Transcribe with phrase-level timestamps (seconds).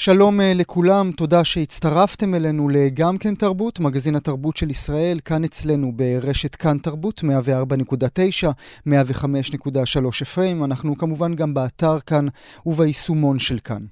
[0.00, 5.92] שלום אה, לכולם, תודה שהצטרפתם אלינו לגם כן תרבות, מגזין התרבות של ישראל, כאן אצלנו
[5.96, 7.26] ברשת כאן תרבות, 104.9,
[8.86, 8.90] 105.3
[10.22, 12.26] FM, אנחנו כמובן גם באתר כאן
[12.66, 13.82] וביישומון של כאן.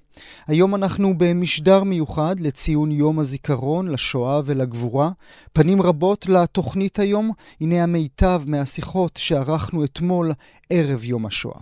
[0.47, 5.11] היום אנחנו במשדר מיוחד לציון יום הזיכרון לשואה ולגבורה.
[5.53, 7.31] פנים רבות לתוכנית היום,
[7.61, 10.33] הנה המיטב מהשיחות שערכנו אתמול
[10.71, 11.59] ערב יום השואה.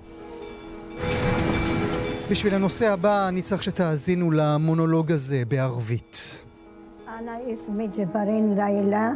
[2.32, 6.44] בשביל הנושא הבא אני צריך שתאזינו למונולוג הזה בערבית.
[7.20, 9.08] أنا اسمي جبارين ليلى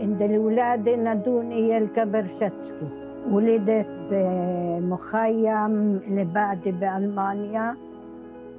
[0.00, 2.88] عند الولادة نادوني الكبرشتسكي
[3.30, 7.76] ولدت بمخيم لبعدي بألمانيا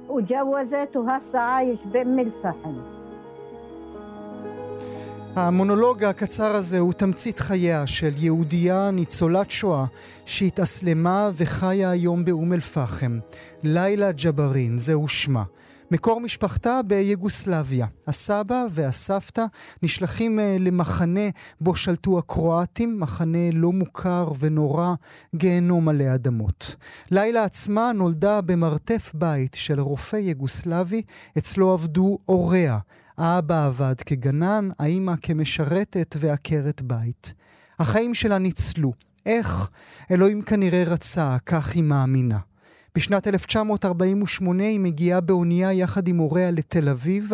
[0.08, 2.76] وجوزت وهسه عايش بأم الفحم
[5.35, 9.85] המונולוג הקצר הזה הוא תמצית חייה של יהודייה ניצולת שואה
[10.25, 13.19] שהתאסלמה וחיה היום באום אל-פחם.
[13.63, 15.43] לילה ג'בארין, זהו שמה.
[15.91, 17.87] מקור משפחתה ביוגוסלביה.
[18.07, 19.45] הסבא והסבתא
[19.83, 21.29] נשלחים אה, למחנה
[21.61, 24.93] בו שלטו הקרואטים, מחנה לא מוכר ונורא,
[25.35, 26.75] גיהנום עלי אדמות.
[27.11, 31.01] לילה עצמה נולדה במרתף בית של רופא יוגוסלבי,
[31.37, 32.79] אצלו עבדו הוריה.
[33.17, 37.33] האבא עבד כגנן, האימא כמשרתת ועקרת בית.
[37.79, 38.93] החיים שלה ניצלו.
[39.25, 39.69] איך?
[40.11, 42.39] אלוהים כנראה רצה, כך היא מאמינה.
[42.95, 47.31] בשנת 1948 היא מגיעה באונייה יחד עם הוריה לתל אביב.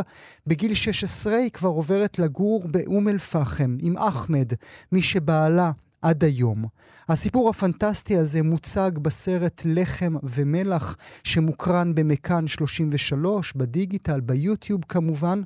[0.48, 4.54] בגיל 16 היא כבר עוברת לגור באום אל-פחם עם אחמד,
[4.92, 6.66] מי שבעלה עד היום.
[7.10, 15.42] הסיפור הפנטסטי הזה מוצג בסרט לחם ומלח, שמוקרן במכאן 33, בדיגיטל, ביוטיוב כמובן.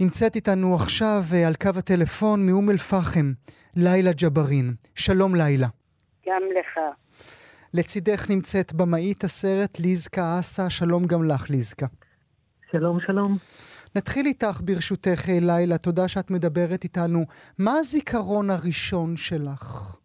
[0.00, 3.32] נמצאת איתנו עכשיו אה, על קו הטלפון מאום אל-פחם,
[3.76, 4.74] לילה ג'בארין.
[4.94, 5.68] שלום לילה.
[6.28, 6.78] גם לך.
[7.74, 11.86] לצידך נמצאת במאית הסרט ליזקה אסה, שלום גם לך ליזקה.
[12.70, 13.36] שלום, שלום.
[13.96, 17.24] נתחיל איתך ברשותך אה, לילה, תודה שאת מדברת איתנו.
[17.58, 19.97] מה הזיכרון הראשון שלך?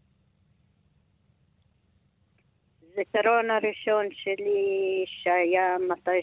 [2.93, 6.21] הזיכרון הראשון שלי שהיה מתי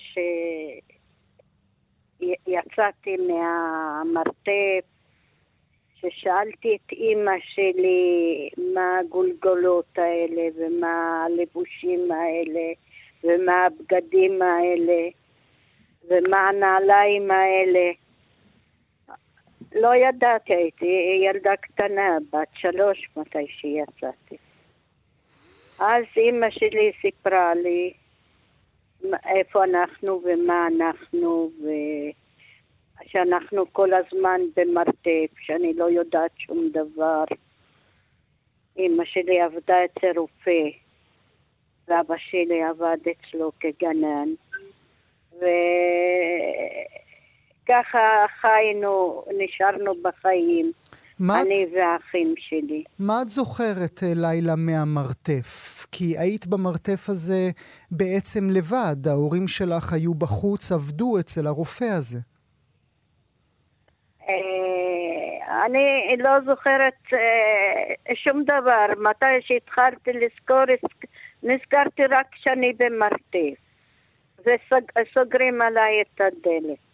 [2.20, 4.84] שיצאתי מהמרתף,
[5.94, 12.72] ששאלתי את אימא שלי מה הגולגולות האלה ומה הלבושים האלה
[13.24, 15.08] ומה הבגדים האלה
[16.10, 17.90] ומה הנעליים האלה.
[19.74, 24.36] לא ידעתי, הייתי ילדה קטנה, בת שלוש מתי שיצאתי.
[25.80, 27.92] אז אימא שלי סיפרה לי
[29.26, 31.50] איפה אנחנו ומה אנחנו,
[33.04, 37.24] ושאנחנו כל הזמן במרתף, שאני לא יודעת שום דבר.
[38.76, 40.68] אימא שלי עבדה אצל רופא,
[41.88, 44.28] ואבא שלי עבד אצלו כגנן,
[47.64, 50.72] וככה חיינו, נשארנו בחיים.
[51.20, 52.84] מה אני את, והאחים שלי.
[52.98, 55.86] מה את זוכרת, אה, לילה, מהמרתף?
[55.92, 57.50] כי היית במרתף הזה
[57.90, 62.18] בעצם לבד, ההורים שלך היו בחוץ, עבדו אצל הרופא הזה.
[64.28, 64.34] אה,
[65.66, 68.86] אני לא זוכרת אה, שום דבר.
[69.10, 70.64] מתי שהתחלתי לזכור,
[71.42, 73.60] נזכרתי רק שאני במרתף.
[74.46, 76.89] וסוגרים עליי את הדלת.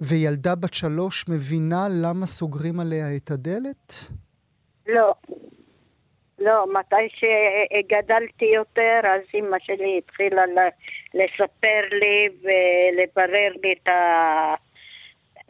[0.00, 3.92] וילדה בת שלוש מבינה למה סוגרים עליה את הדלת?
[4.86, 5.14] לא.
[6.38, 10.42] לא, מתי שגדלתי יותר, אז אימא שלי התחילה
[11.14, 13.88] לספר לי ולברר לי את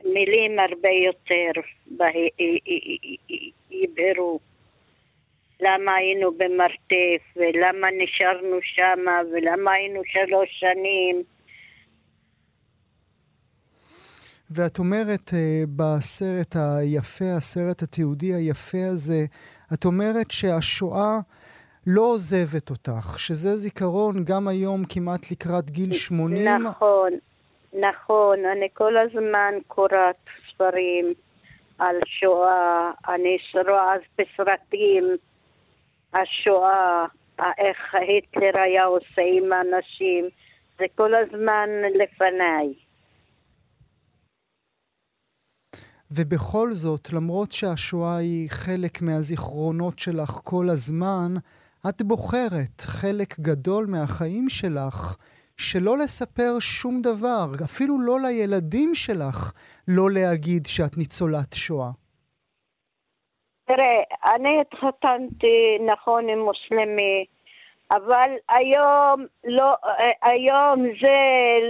[0.05, 1.61] המילים הרבה יותר,
[3.71, 4.41] יבהרו.
[5.61, 11.23] למה היינו במרתף, ולמה נשארנו שמה, ולמה היינו שלוש שנים.
[14.51, 15.35] ואת אומרת uh,
[15.77, 19.25] בסרט היפה, הסרט התיעודי היפה הזה,
[19.75, 21.19] את אומרת שהשואה
[21.87, 26.63] לא עוזבת אותך, שזה זיכרון גם היום כמעט לקראת גיל 80.
[26.63, 27.13] נכון,
[27.73, 28.39] נכון.
[28.45, 30.17] אני כל הזמן קוראת
[30.49, 31.15] ספרים
[31.79, 33.37] על שואה, אני
[33.69, 35.05] רואה בסרטים
[36.15, 37.07] השואה,
[37.59, 40.29] איך היטלר היה עושה עם האנשים,
[40.79, 42.90] זה כל הזמן לפניי.
[46.17, 51.35] ובכל זאת, למרות שהשואה היא חלק מהזיכרונות שלך כל הזמן,
[51.89, 55.17] את בוחרת חלק גדול מהחיים שלך
[55.57, 59.53] שלא לספר שום דבר, אפילו לא לילדים שלך,
[59.89, 61.91] לא להגיד שאת ניצולת שואה.
[63.67, 67.25] תראה, אני התחתנתי, נכון, עם מוסלמי,
[67.91, 69.77] אבל היום, לא,
[70.23, 71.19] היום זה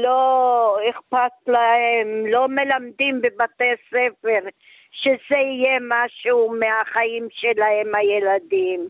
[0.03, 4.49] לא אכפת להם, לא מלמדים בבתי ספר
[4.93, 8.89] שזה יהיה משהו מהחיים שלהם, הילדים.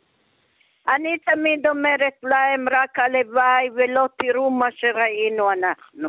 [0.88, 6.08] אני תמיד אומרת להם רק הלוואי ולא תראו מה שראינו אנחנו.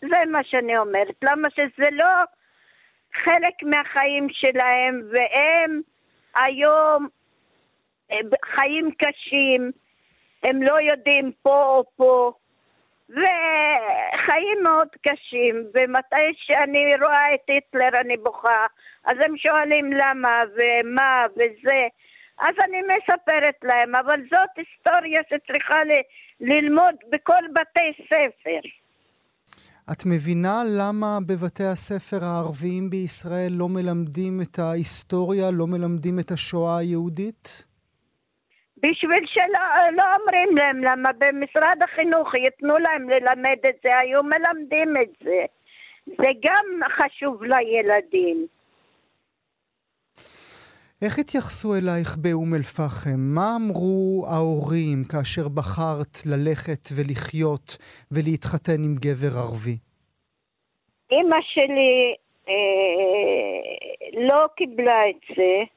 [0.00, 1.14] זה מה שאני אומרת.
[1.22, 2.14] למה שזה לא
[3.14, 5.80] חלק מהחיים שלהם, והם
[6.34, 7.08] היום
[8.12, 9.70] אה, חיים קשים,
[10.46, 12.32] הם לא יודעים פה או פה,
[13.10, 18.66] וחיים מאוד קשים, ומתי שאני רואה את היטלר אני בוכה,
[19.04, 21.82] אז הם שואלים למה ומה וזה,
[22.38, 26.06] אז אני מספרת להם, אבל זאת היסטוריה שצריכה ל-
[26.40, 28.68] ללמוד בכל בתי ספר.
[29.92, 36.78] את מבינה למה בבתי הספר הערביים בישראל לא מלמדים את ההיסטוריה, לא מלמדים את השואה
[36.78, 37.65] היהודית?
[38.76, 44.96] בשביל שלא לא אומרים להם למה במשרד החינוך ייתנו להם ללמד את זה, היו מלמדים
[45.02, 45.44] את זה.
[46.06, 48.46] זה גם חשוב לילדים.
[51.02, 53.18] איך התייחסו אלייך באום אל-פחם?
[53.34, 57.76] מה אמרו ההורים כאשר בחרת ללכת ולחיות
[58.12, 59.78] ולהתחתן עם גבר ערבי?
[61.10, 62.14] אימא שלי
[62.48, 62.54] אה,
[64.28, 65.75] לא קיבלה את זה,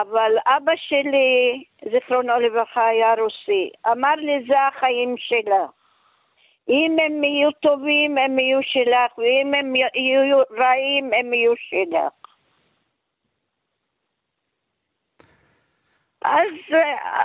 [0.00, 3.70] אבל אבא שלי, זיכרונו לברכה, היה רוסי.
[3.92, 5.70] אמר לי, זה החיים שלך.
[6.68, 12.12] אם הם יהיו טובים, הם יהיו שלך, ואם הם יהיו רעים, הם יהיו שלך.
[16.24, 17.20] אז אה,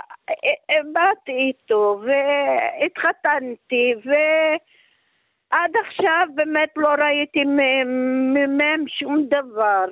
[0.70, 7.42] אה, באתי איתו והתחתנתי ועד עכשיו באמת לא ראיתי
[8.48, 9.84] מהם שום דבר.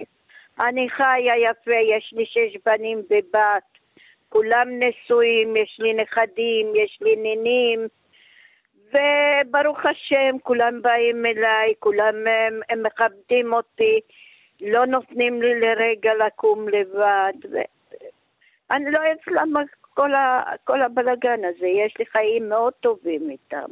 [0.61, 3.79] אני חיה יפה, יש לי שש בנים ובת,
[4.29, 7.87] כולם נשואים, יש לי נכדים, יש לי נינים,
[8.89, 14.01] וברוך השם, כולם באים אליי, כולם הם, הם מכבדים אותי,
[14.61, 17.33] לא נותנים לי לרגע לקום לבד.
[17.53, 17.57] ו...
[18.71, 19.61] אני לא יודעת למה
[19.95, 23.71] כל, ה, כל הבלגן הזה, יש לי חיים מאוד טובים איתם.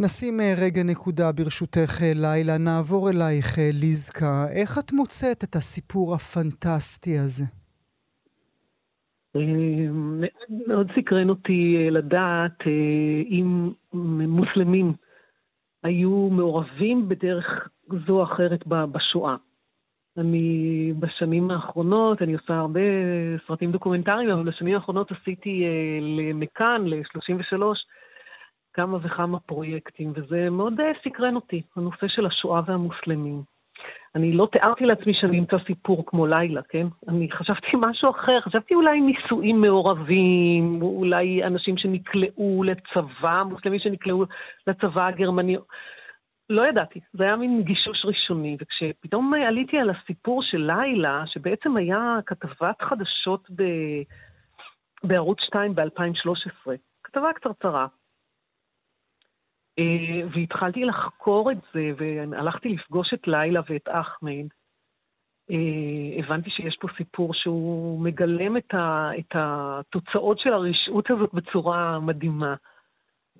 [0.00, 4.46] נשים אה, רגע נקודה ברשותך אה, לילה, נעבור אלייך אה, ליזקה.
[4.56, 7.44] איך את מוצאת את הסיפור הפנטסטי הזה?
[10.66, 12.58] מאוד סקרן אותי לדעת
[13.30, 13.70] אם
[14.28, 14.92] מוסלמים
[15.82, 17.68] היו מעורבים בדרך
[18.06, 19.36] זו או אחרת בשואה.
[20.18, 22.80] אני בשנים האחרונות, אני עושה הרבה
[23.46, 25.64] סרטים דוקומנטריים, אבל בשנים האחרונות עשיתי
[26.00, 27.62] למכאן, ל-33,
[28.74, 33.42] כמה וכמה פרויקטים, וזה מאוד אה, סקרן אותי, הנושא של השואה והמוסלמים.
[34.14, 36.86] אני לא תיארתי לעצמי שאני אמצא סיפור כמו לילה, כן?
[37.08, 44.24] אני חשבתי משהו אחר, חשבתי אולי נישואים מעורבים, אולי אנשים שנקלעו לצבא, מוסלמים שנקלעו
[44.66, 45.56] לצבא הגרמני.
[46.50, 52.18] לא ידעתי, זה היה מין גישוש ראשוני, וכשפתאום עליתי על הסיפור של לילה, שבעצם היה
[52.26, 53.62] כתבת חדשות ב...
[55.04, 56.70] בערוץ 2 ב-2013,
[57.04, 58.01] כתבה קצרצרה, אה,
[60.34, 64.46] והתחלתי לחקור את זה, והלכתי לפגוש את לילה ואת אחמד.
[65.50, 72.00] אה, הבנתי שיש פה סיפור שהוא מגלם את, ה, את התוצאות של הרשעות הזאת בצורה
[72.00, 72.54] מדהימה.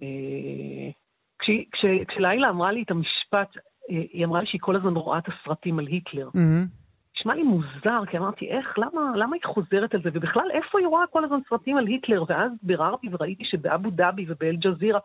[0.02, 0.90] אה,
[1.38, 3.56] כש, כשלילה אמרה לי את המשפט,
[3.88, 6.28] היא אמרה לי שהיא כל הזמן רואה את הסרטים על היטלר.
[6.28, 6.82] Mm-hmm.
[7.16, 10.10] נשמע לי מוזר, כי אמרתי, איך, למה, למה היא חוזרת על זה?
[10.12, 12.24] ובכלל, איפה היא רואה כל הזמן סרטים על היטלר?
[12.28, 15.00] ואז ביררתי וראיתי שבאבו דאבי ובאל-ג'זירה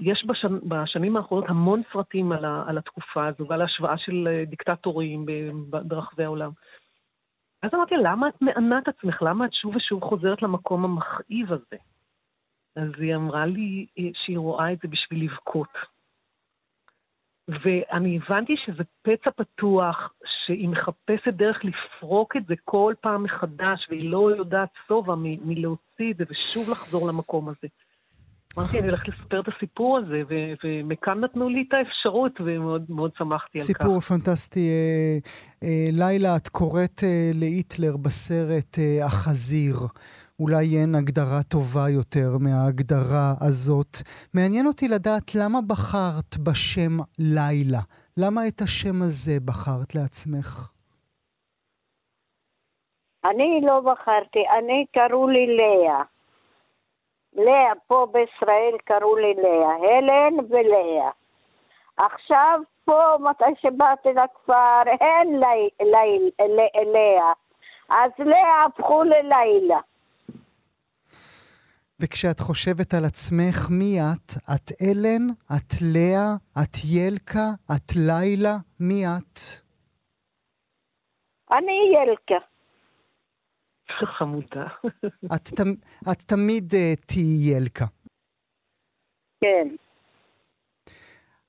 [0.00, 4.44] יש בשנ, בשנים האחרונות המון סרטים על, ה, על התקופה הזו ועל ההשוואה של אה,
[4.44, 5.26] דיקטטורים
[5.70, 6.50] ברחבי העולם.
[7.62, 9.22] אז אמרתי, למה את מענה את עצמך?
[9.22, 11.76] למה את שוב ושוב חוזרת למקום המכאיב הזה?
[12.76, 15.72] אז היא אמרה לי אה, שהיא רואה את זה בשביל לבכות.
[17.48, 24.10] ואני הבנתי שזה פצע פתוח, שהיא מחפשת דרך לפרוק את זה כל פעם מחדש, והיא
[24.10, 27.68] לא יודעת שובע מלהוציא את זה ושוב לחזור למקום הזה.
[28.58, 30.22] אמרתי, אני הולכת לספר את הסיפור הזה,
[30.64, 33.66] ומכאן נתנו לי את האפשרות, ומאוד שמחתי על כך.
[33.66, 34.68] סיפור פנטסטי.
[34.68, 35.18] אה,
[35.62, 39.74] אה, לילה, את קוראת אה, להיטלר בסרט אה, החזיר.
[40.40, 43.96] אולי אין הגדרה טובה יותר מההגדרה הזאת.
[44.34, 47.82] מעניין אותי לדעת למה בחרת בשם לילה.
[48.16, 50.72] למה את השם הזה בחרת לעצמך?
[53.24, 56.17] אני לא בחרתי, אני קראו לי לאה.
[57.32, 61.10] לאה, פה בישראל קראו לי לאה, הלן ולאה.
[61.96, 65.40] עכשיו פה, מתי שבאתי לכפר, אין
[66.84, 67.32] לאה,
[67.88, 69.80] אז לאה הפכו ללילה.
[72.00, 74.32] וכשאת חושבת על עצמך, מי את?
[74.54, 75.28] את אלן?
[75.56, 76.34] את לאה?
[76.62, 77.48] את ילקה?
[77.76, 78.56] את לילה?
[78.80, 79.38] מי את?
[81.50, 82.44] אני ילקה.
[83.90, 84.66] חמודה.
[85.34, 85.60] את,
[86.12, 87.84] את תמיד uh, תהיי ילקה.
[89.44, 89.68] כן.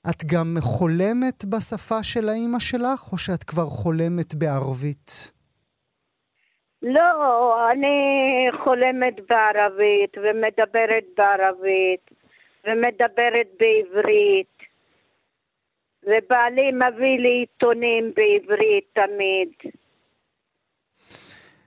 [0.09, 5.31] את גם חולמת בשפה של האימא שלך, או שאת כבר חולמת בערבית?
[6.81, 7.97] לא, אני
[8.63, 12.11] חולמת בערבית ומדברת בערבית
[12.63, 14.59] ומדברת בעברית
[16.03, 19.73] ובעלי מביא לי עיתונים בעברית תמיד.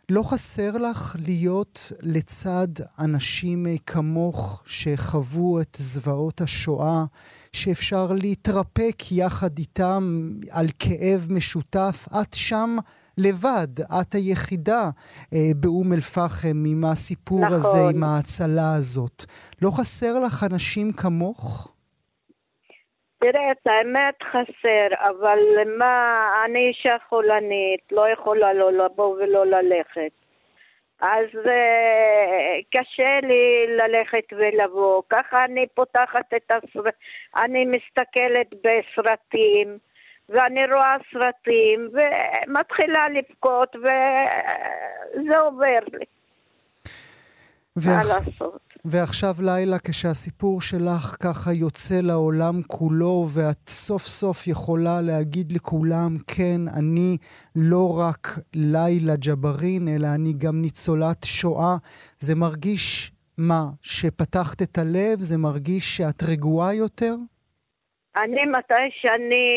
[0.09, 2.68] לא חסר לך להיות לצד
[2.99, 7.04] אנשים כמוך שחוו את זוועות השואה,
[7.52, 12.09] שאפשר להתרפק יחד איתם על כאב משותף?
[12.21, 12.76] את שם
[13.18, 13.68] לבד,
[14.00, 14.90] את היחידה
[15.32, 17.56] אה, באום אל-פחם עם הסיפור נכון.
[17.56, 19.25] הזה, עם ההצלה הזאת.
[19.62, 21.73] לא חסר לך אנשים כמוך?
[23.22, 25.38] תראה, את האמת חסר, אבל
[25.78, 30.12] מה, אני אישה חולנית, לא יכולה לא לבוא ולא ללכת.
[31.00, 35.02] אז uh, קשה לי ללכת ולבוא.
[35.10, 36.94] ככה אני פותחת את הסרט,
[37.36, 39.78] אני מסתכלת בסרטים.
[40.28, 46.04] ואני רואה סרטים, ומתחילה לבכות, וזה עובר לי.
[47.76, 47.86] ואח...
[47.86, 48.71] מה לעשות?
[48.84, 56.60] ועכשיו לילה, כשהסיפור שלך ככה יוצא לעולם כולו, ואת סוף סוף יכולה להגיד לכולם, כן,
[56.78, 57.16] אני
[57.56, 61.74] לא רק לילה ג'בארין, אלא אני גם ניצולת שואה,
[62.18, 63.62] זה מרגיש מה?
[63.82, 65.18] שפתחת את הלב?
[65.18, 67.14] זה מרגיש שאת רגועה יותר?
[68.16, 69.48] אני, מתי שאני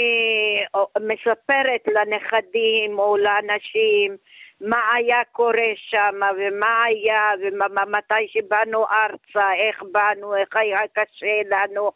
[0.99, 4.17] מספרת לנכדים או לאנשים
[4.61, 7.21] מה היה קורה שם ומה היה
[7.59, 11.91] ומתי שבאנו ארצה, איך באנו, איך היה קשה לנו,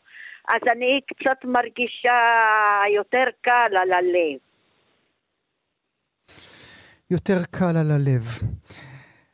[0.47, 2.19] אז אני קצת מרגישה
[2.95, 4.39] יותר קל על הלב.
[7.11, 8.23] יותר קל על הלב.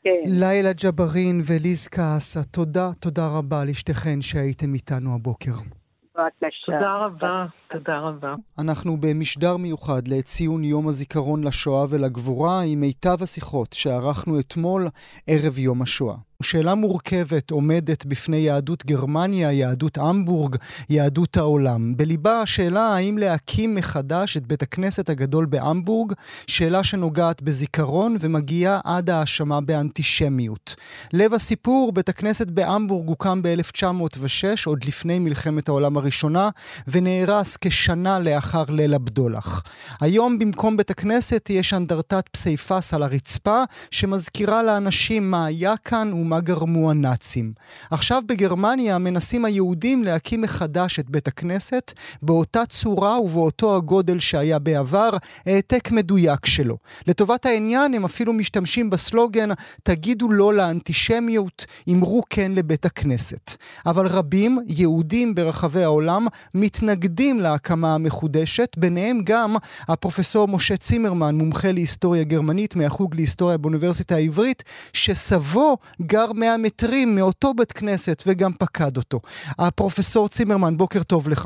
[0.03, 0.23] כן.
[0.25, 5.84] לילה ג'בארין וליז כעסה, תודה, תודה רבה לשתיכן שהייתם איתנו הבוקר.
[6.17, 6.65] בבקשה.
[6.65, 8.35] תודה רבה, תודה רבה.
[8.59, 14.87] אנחנו במשדר מיוחד לציון יום הזיכרון לשואה ולגבורה עם מיטב השיחות שערכנו אתמול
[15.27, 16.15] ערב יום השואה.
[16.43, 20.55] שאלה מורכבת עומדת בפני יהדות גרמניה, יהדות המבורג,
[20.89, 21.97] יהדות העולם.
[21.97, 26.13] בליבה השאלה האם להקים מחדש את בית הכנסת הגדול בהמבורג,
[26.47, 30.75] שאלה שנוגעת בזיכרון ומגיעה עד האשמה באנטישמיות.
[31.13, 36.49] לב הסיפור, בית הכנסת בהמבורג הוקם ב-1906, עוד לפני מלחמת העולם הראשונה,
[36.87, 39.63] ונהרס כשנה לאחר ליל הבדולח.
[40.01, 46.39] היום במקום בית הכנסת יש אנדרטת פסיפס על הרצפה, שמזכירה לאנשים מה היה כאן ומה
[46.39, 47.53] גרמו הנאצים.
[47.91, 55.09] עכשיו בגרמניה מנסים היהודים להקים מחדש את בית הכנסת באותה צורה ובאותו הגודל שהיה בעבר,
[55.45, 56.77] העתק מדויק שלו.
[57.07, 59.49] לטובת העניין הם אפילו משתמשים בסלוגן
[59.83, 63.55] תגידו לא לאנטישמיות, אמרו כן לבית הכנסת.
[63.85, 69.55] אבל רבים, יהודים ברחבי העולם, מתנגדים להקמה המחודשת, ביניהם גם
[69.87, 74.63] הפרופסור משה צימרמן, מומחה להיסטוריה גרמנית מהחוג להיסטוריה באוניברסיטה העברית,
[74.93, 75.77] שסבו
[76.15, 79.19] גר 100 מטרים מאותו בית כנסת וגם פקד אותו.
[79.59, 81.45] הפרופסור צימרמן, בוקר טוב לך.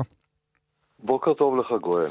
[0.98, 2.10] בוקר טוב לך, גואל.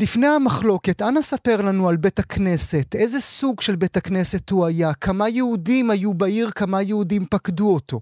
[0.00, 2.94] לפני המחלוקת, אנא ספר לנו על בית הכנסת.
[2.94, 4.94] איזה סוג של בית הכנסת הוא היה?
[5.00, 6.50] כמה יהודים היו בעיר?
[6.50, 7.98] כמה יהודים פקדו אותו?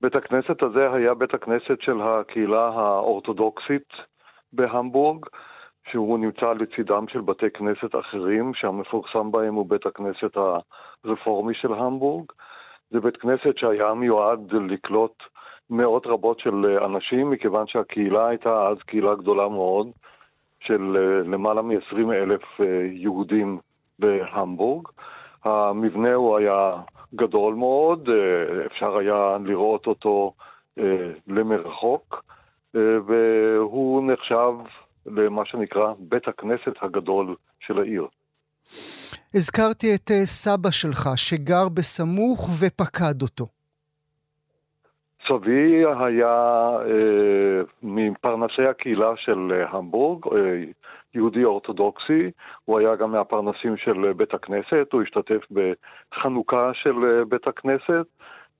[0.00, 3.88] בית הכנסת הזה היה בית הכנסת של הקהילה האורתודוקסית
[4.52, 5.26] בהמבורג.
[5.90, 10.36] שהוא נמצא לצידם של בתי כנסת אחרים, שהמפורסם בהם הוא בית הכנסת
[11.04, 12.24] הרפורמי של המבורג.
[12.90, 15.22] זה בית כנסת שהיה מיועד לקלוט
[15.70, 19.88] מאות רבות של אנשים, מכיוון שהקהילה הייתה אז קהילה גדולה מאוד,
[20.60, 23.58] של אה, למעלה מ-20 אלף אה, יהודים
[23.98, 24.88] בהמבורג.
[25.44, 26.76] המבנה הוא היה
[27.14, 30.32] גדול מאוד, אה, אפשר היה לראות אותו
[31.26, 32.24] למרחוק,
[32.74, 34.54] והוא נחשב
[35.06, 38.06] למה שנקרא בית הכנסת הגדול של העיר.
[39.34, 43.46] הזכרתי את אה, סבא שלך שגר בסמוך ופקד אותו.
[45.28, 50.64] סבי היה אה, מפרנסי הקהילה של אה, המבורג, אה,
[51.14, 52.30] יהודי אורתודוקסי,
[52.64, 58.06] הוא היה גם מהפרנסים של אה, בית הכנסת, הוא השתתף בחנוכה של בית הכנסת,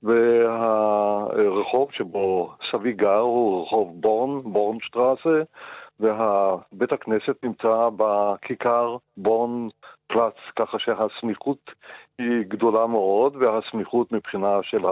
[0.02, 5.42] והרחוב שבו סבי גר הוא רחוב בורן, בורנשטרסה,
[6.00, 9.68] ובית הכנסת נמצא בכיכר בורן
[10.06, 11.70] פלץ, ככה שהסמיכות
[12.18, 14.86] היא גדולה מאוד, והסמיכות מבחינה של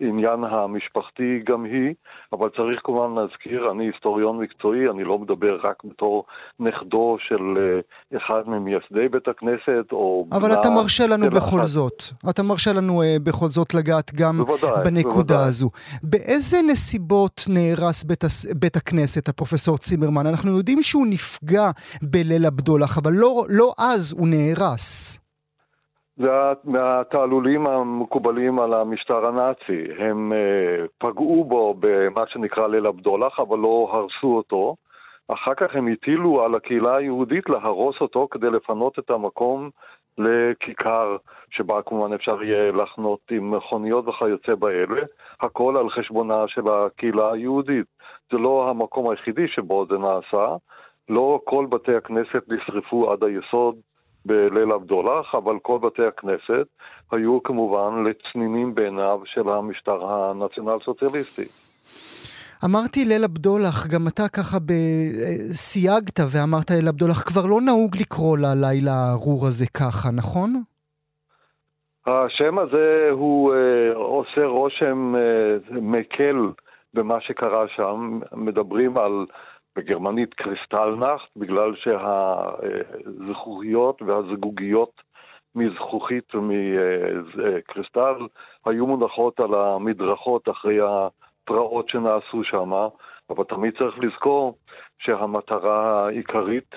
[0.00, 1.94] העניין המשפחתי גם היא,
[2.32, 6.24] אבל צריך כמובן להזכיר, אני היסטוריון מקצועי, אני לא מדבר רק בתור
[6.60, 10.26] נכדו של אה, אחד ממייסדי בית הכנסת, או...
[10.32, 11.62] אבל אתה מרשה לנו בכל אחד.
[11.62, 15.48] זאת, אתה מרשה לנו uh, בכל זאת לגעת גם בוודאי, בנקודה בוודאי.
[15.48, 15.70] הזו.
[16.02, 18.24] באיזה נסיבות נהרס בית,
[18.56, 20.26] בית הכנסת, הפרופסור צימרמן?
[20.26, 21.70] אנחנו יודעים שהוא נפגע
[22.02, 25.18] בליל הבדולח, אבל לא, לא אז הוא נהרס.
[26.20, 26.28] זה
[26.64, 29.84] מהתעלולים המקובלים על המשטר הנאצי.
[29.98, 34.76] הם uh, פגעו בו במה שנקרא ליל הבדולח, אבל לא הרסו אותו.
[35.28, 39.70] אחר כך הם הטילו על הקהילה היהודית להרוס אותו כדי לפנות את המקום
[40.18, 41.16] לכיכר,
[41.50, 45.02] שבה כמובן אפשר יהיה לחנות עם מכוניות וכיוצא באלה,
[45.40, 47.86] הכל על חשבונה של הקהילה היהודית.
[48.32, 50.56] זה לא המקום היחידי שבו זה נעשה,
[51.08, 53.76] לא כל בתי הכנסת נשרפו עד היסוד
[54.26, 56.66] בליל הבדולח, אבל כל בתי הכנסת
[57.12, 61.44] היו כמובן לצנינים בעיניו של המשטר הנציונל סוציאליסטי.
[62.64, 64.72] אמרתי ליל הבדולח, גם אתה ככה ב...
[65.52, 70.62] סייגת ואמרת ליל הבדולח, כבר לא נהוג לקרוא ללילה הארור הזה ככה, נכון?
[72.06, 76.36] השם הזה הוא אה, עושה רושם אה, מקל
[76.94, 78.20] במה שקרה שם.
[78.32, 79.26] מדברים על
[79.76, 81.72] בגרמנית קריסטלנאכט, בגלל
[83.26, 85.02] שהזכוכיות והזגוגיות
[85.54, 88.14] מזכוכית ומקריסטל
[88.66, 92.72] היו מונחות על המדרכות אחרי הפרעות שנעשו שם,
[93.30, 94.54] אבל תמיד צריך לזכור
[94.98, 96.74] שהמטרה העיקרית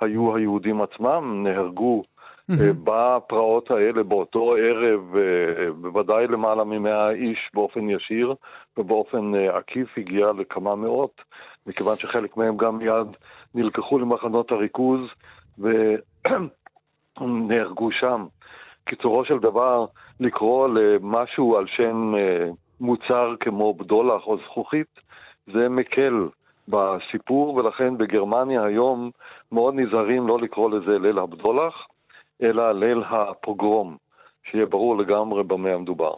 [0.00, 2.54] היו היהודים עצמם, נהרגו mm-hmm.
[2.84, 8.34] בפרעות האלה באותו ערב, אה, בוודאי למעלה ממאה איש באופן ישיר,
[8.76, 11.22] ובאופן אה, עקיף הגיע לכמה מאות.
[11.66, 13.06] מכיוון שחלק מהם גם מיד
[13.54, 15.00] נלקחו למחנות הריכוז
[17.18, 18.26] ונהרגו שם.
[18.84, 19.86] קיצורו של דבר,
[20.20, 22.48] לקרוא למשהו על שם אה,
[22.80, 25.00] מוצר כמו בדולח או זכוכית,
[25.46, 26.28] זה מקל
[26.68, 29.10] בסיפור, ולכן בגרמניה היום
[29.52, 31.86] מאוד נזהרים לא לקרוא לזה ליל הבדולח,
[32.42, 33.96] אלא ליל הפוגרום,
[34.44, 36.14] שיהיה ברור לגמרי במה המדובר.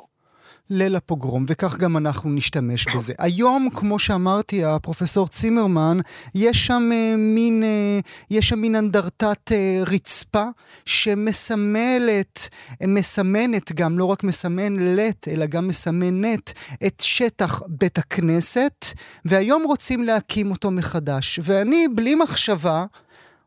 [0.70, 3.14] ליל הפוגרום, וכך גם אנחנו נשתמש בזה.
[3.18, 5.98] היום, כמו שאמרתי, הפרופסור צימרמן,
[6.34, 8.00] יש שם אה, מין, אה,
[8.30, 10.44] יש שם מין אנדרטת אה, רצפה
[10.84, 12.48] שמסמלת,
[12.86, 16.52] מסמנת גם, לא רק מסמנת, אלא גם מסמנת
[16.86, 18.86] את שטח בית הכנסת,
[19.24, 21.40] והיום רוצים להקים אותו מחדש.
[21.42, 22.84] ואני, בלי מחשבה,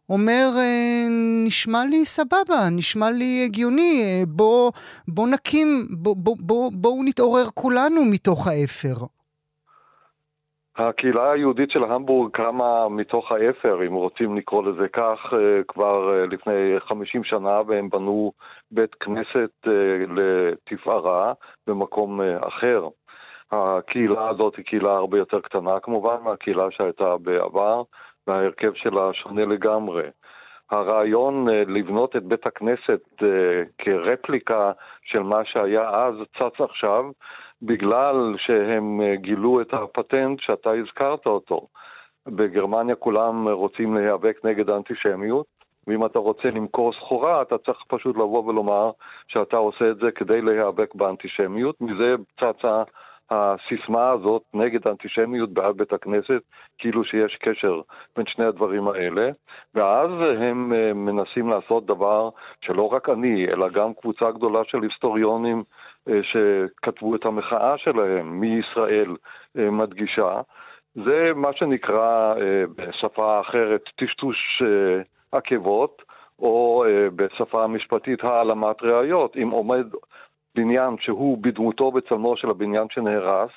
[0.10, 1.06] אומר, אה,
[1.48, 4.72] נשמע לי סבבה, נשמע לי הגיוני, אה, בוא,
[5.08, 9.06] בוא נקים, בוא, בוא, בוא, בואו נתעורר כולנו מתוך האפר.
[10.78, 16.80] הקהילה היהודית של המבורג קמה מתוך האפר, אם רוצים לקרוא לזה כך, אה, כבר לפני
[16.80, 18.32] 50 שנה, והם בנו
[18.72, 19.68] בית כנסת
[20.16, 21.34] לתפארה
[21.68, 22.88] במקום אחר.
[23.52, 27.84] הקהילה הזאת היא קהילה הרבה יותר קטנה כמובן מהקהילה שהייתה בעבר,
[28.30, 30.04] וההרכב שלה שונה לגמרי.
[30.72, 34.72] הרעיון אה, לבנות את בית הכנסת אה, כרפליקה
[35.04, 37.06] של מה שהיה אז צץ עכשיו,
[37.62, 41.68] בגלל שהם אה, גילו את הפטנט שאתה הזכרת אותו.
[42.28, 45.46] בגרמניה כולם רוצים להיאבק נגד האנטישמיות,
[45.88, 48.92] ואם אתה רוצה למכור סחורה, אתה צריך פשוט לבוא ולומר
[49.28, 51.82] שאתה עושה את זה כדי להיאבק באנטישמיות.
[51.82, 52.84] מזה צצה
[53.32, 56.42] הסיסמה הזאת נגד האנטישמיות בעד בית הכנסת,
[56.78, 57.82] כאילו שיש קשר
[58.16, 59.30] בין שני הדברים האלה,
[59.76, 62.30] ואז הם אה, מנסים לעשות דבר
[62.62, 65.64] שלא רק אני, אלא גם קבוצה גדולה של היסטוריונים
[66.10, 69.16] אה, שכתבו את המחאה שלהם מישראל
[69.58, 70.42] אה, מדגישה.
[70.96, 72.36] זה מה שנקרא
[72.76, 74.64] בשפה אחרת טשטוש
[75.32, 76.02] עקבות,
[76.40, 79.38] או בשפה המשפטית העלמת ראיות.
[79.38, 79.86] אם עומד
[80.60, 83.52] בניין שהוא בדמותו בצלמו של הבניין שנהרס,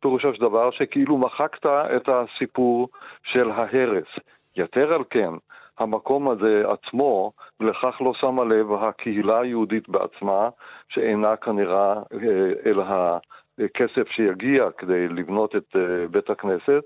[0.00, 2.88] פירושו של דבר שכאילו מחקת את הסיפור
[3.22, 4.08] של ההרס.
[4.56, 5.30] יתר על כן,
[5.78, 10.48] המקום הזה עצמו, ולכך לא שמה לב הקהילה היהודית בעצמה,
[10.88, 16.82] שאינה כנראה אה, אל הכסף שיגיע כדי לבנות את אה, בית הכנסת,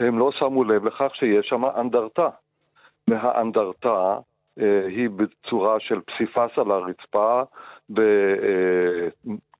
[0.00, 2.28] הם לא שמו לב לכך שיש שם אנדרטה.
[3.10, 4.18] והאנדרטה אה,
[4.88, 7.42] היא בצורה של פסיפס על הרצפה,
[7.98, 9.08] אה,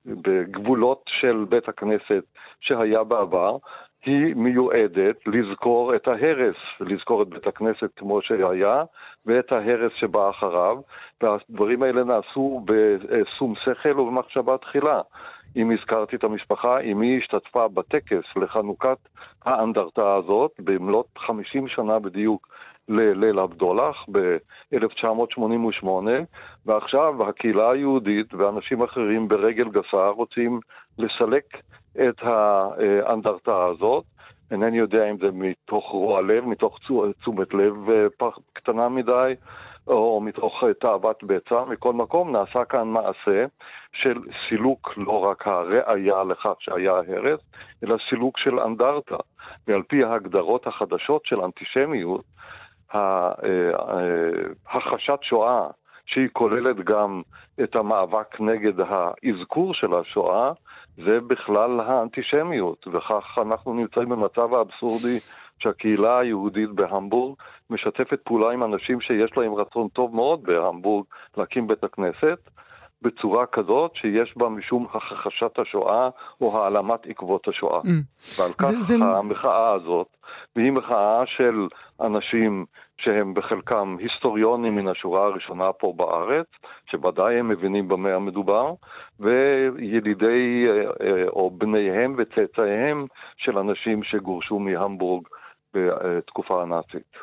[0.05, 2.23] בגבולות של בית הכנסת
[2.59, 3.57] שהיה בעבר,
[4.05, 8.83] היא מיועדת לזכור את ההרס, לזכור את בית הכנסת כמו שהיה,
[9.25, 10.77] ואת ההרס שבא אחריו,
[11.21, 15.01] והדברים האלה נעשו בשום שכל ובמחשבה תחילה.
[15.55, 18.97] אם הזכרתי את המשפחה, אמי השתתפה בטקס לחנוכת
[19.45, 22.47] האנדרטה הזאת במלאת 50 שנה בדיוק
[22.89, 25.87] לליל הבדולח ב-1988,
[26.65, 30.59] ועכשיו הקהילה היהודית ואנשים אחרים ברגל גסה רוצים
[30.97, 31.43] לסלק
[31.95, 34.03] את האנדרטה הזאת.
[34.51, 36.79] אינני יודע אם זה מתוך רוע לב, מתוך
[37.21, 39.33] תשומת לב אה, קטנה מדי,
[39.87, 43.45] או מתוך אה, תאוות בצע, מכל מקום נעשה כאן מעשה
[43.93, 47.39] של סילוק לא רק הראייה לכך שהיה הרס,
[47.83, 49.17] אלא סילוק של אנדרטה.
[49.67, 52.23] ועל פי ההגדרות החדשות של אנטישמיות,
[54.67, 55.67] הכחשת שואה,
[56.05, 57.21] שהיא כוללת גם
[57.63, 60.51] את המאבק נגד האזכור של השואה,
[60.97, 65.19] זה בכלל האנטישמיות, וכך אנחנו נמצאים במצב האבסורדי
[65.59, 67.35] שהקהילה היהודית בהמבורג
[67.69, 71.05] משתפת פעולה עם אנשים שיש להם רצון טוב מאוד בהמבורג
[71.37, 72.39] להקים בית הכנסת,
[73.01, 76.09] בצורה כזאת שיש בה משום הכחשת השואה
[76.41, 77.81] או העלמת עקבות השואה.
[77.81, 78.39] Mm.
[78.39, 78.95] ועל כך זה, זה...
[79.05, 80.07] המחאה הזאת,
[80.55, 81.67] והיא מחאה של
[82.01, 82.65] אנשים
[82.97, 86.47] שהם בחלקם היסטוריונים מן השורה הראשונה פה בארץ,
[86.91, 88.73] שוודאי הם מבינים במה המדובר,
[89.19, 93.05] וילידי אה, אה, או בניהם וצאצאיהם
[93.37, 95.27] של אנשים שגורשו מהמבורג
[95.73, 97.17] בתקופה הנאצית.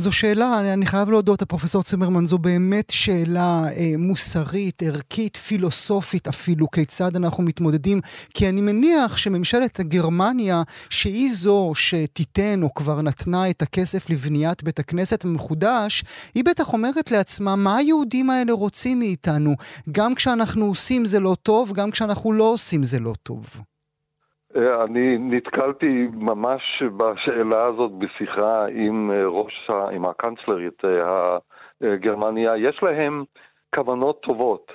[0.00, 6.70] זו שאלה, אני חייב להודות, הפרופסור צימרמן, זו באמת שאלה אה, מוסרית, ערכית, פילוסופית אפילו,
[6.70, 8.00] כיצד אנחנו מתמודדים,
[8.34, 14.78] כי אני מניח שממשלת גרמניה, שהיא זו שתיתן או כבר נתנה את הכסף לבניית בית
[14.78, 19.54] הכנסת המחודש, היא בטח אומרת לעצמה, מה היהודים האלה רוצים מאיתנו?
[19.92, 23.60] גם כשאנחנו עושים זה לא טוב, גם כשאנחנו לא עושים זה לא טוב.
[24.56, 31.38] אה, אני נתקלתי ממש בשאלה הזאת בשיחה עם אה, ראש, עם הקנצלרית אה,
[31.80, 32.56] הגרמניה.
[32.56, 33.24] יש להם
[33.74, 34.72] כוונות טובות.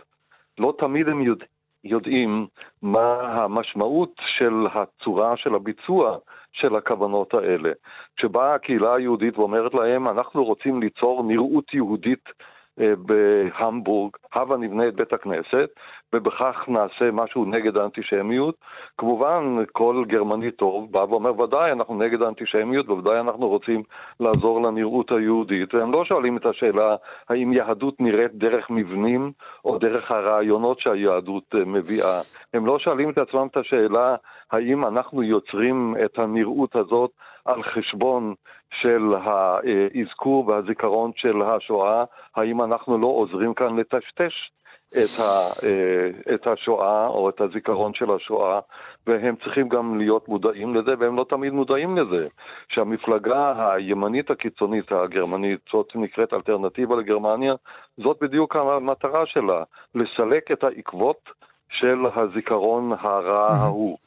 [0.58, 1.46] לא תמיד הם יודע,
[1.84, 2.48] יודעים
[2.82, 6.18] מה המשמעות של הצורה של הביצוע
[6.54, 7.72] של הכוונות האלה.
[8.18, 12.30] כשבאה הקהילה היהודית ואומרת להם, אנחנו רוצים ליצור נראות יהודית
[12.78, 15.70] בהמבורג, הבה נבנה את בית הכנסת,
[16.14, 18.56] ובכך נעשה משהו נגד האנטישמיות.
[18.98, 23.84] כמובן, כל גרמני טוב בא ואומר, ודאי, אנחנו נגד האנטישמיות, וודאי אנחנו רוצים
[24.20, 25.74] לעזור לנראות היהודית.
[25.74, 26.96] והם לא שואלים את השאלה
[27.30, 29.32] האם יהדות נראית דרך מבנים
[29.66, 32.22] או דרך הרעיונות שהיהדות אה, מביאה.
[32.54, 34.16] הם לא שואלים את עצמם את השאלה
[34.52, 37.12] האם אנחנו יוצרים את הנראות הזאת
[37.45, 38.34] על חשבון
[38.81, 42.03] של האזכור והזיכרון של השואה,
[42.36, 44.51] האם אנחנו לא עוזרים כאן לטשטש
[44.91, 48.60] את, ה, אה, את השואה או את הזיכרון של השואה,
[49.08, 52.27] והם צריכים גם להיות מודעים לזה, והם לא תמיד מודעים לזה.
[52.69, 57.55] שהמפלגה הימנית הקיצונית הגרמנית, זאת נקראת אלטרנטיבה לגרמניה,
[57.97, 59.63] זאת בדיוק המטרה שלה,
[59.95, 61.29] לסלק את העקבות
[61.69, 63.97] של הזיכרון הרע ההוא.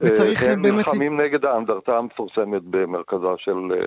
[0.00, 0.66] וצריך אה, באמת...
[0.66, 3.72] הם נלחמים נגד האנדרטה המפורסמת במרכזה של...
[3.72, 3.86] אה,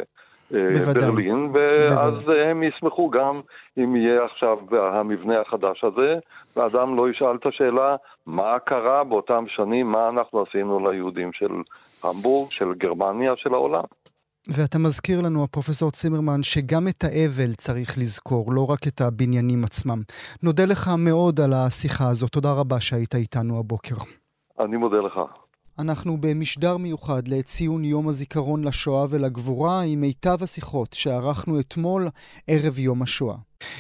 [0.52, 1.12] בוודאי.
[1.12, 2.42] ברלין, ואז בוודאי.
[2.42, 3.42] הם ישמחו גם
[3.78, 6.16] אם יהיה עכשיו המבנה החדש הזה,
[6.56, 11.52] ואדם לא ישאל את השאלה מה קרה באותם שנים, מה אנחנו עשינו ליהודים של
[12.04, 13.84] המבורג, של גרמניה, של העולם.
[14.50, 20.02] ואתה מזכיר לנו, הפרופסור צימרמן, שגם את האבל צריך לזכור, לא רק את הבניינים עצמם.
[20.44, 22.32] נודה לך מאוד על השיחה הזאת.
[22.32, 23.96] תודה רבה שהיית איתנו הבוקר.
[24.60, 25.20] אני מודה לך.
[25.80, 32.08] אנחנו במשדר מיוחד לציון יום הזיכרון לשואה ולגבורה עם מיטב השיחות שערכנו אתמול
[32.48, 33.36] ערב יום השואה.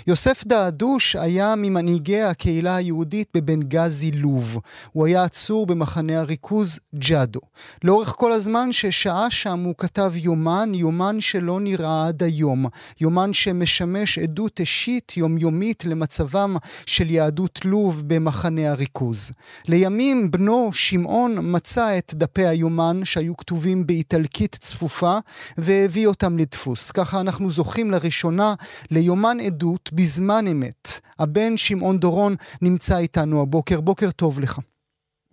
[0.07, 4.59] יוסף דעדוש היה ממנהיגי הקהילה היהודית בבנגזי לוב.
[4.91, 7.39] הוא היה עצור במחנה הריכוז ג'אדו.
[7.83, 12.65] לאורך כל הזמן ששהה שם הוא כתב יומן, יומן שלא נראה עד היום.
[13.01, 19.31] יומן שמשמש עדות אישית יומיומית למצבם של יהדות לוב במחנה הריכוז.
[19.67, 25.17] לימים בנו שמעון מצא את דפי היומן שהיו כתובים באיטלקית צפופה
[25.57, 26.91] והביא אותם לדפוס.
[26.91, 28.53] ככה אנחנו זוכים לראשונה
[28.91, 30.87] ליומן עדות עדות בזמן אמת.
[31.19, 33.81] הבן שמעון דורון נמצא איתנו הבוקר.
[33.81, 34.59] בוקר טוב לך.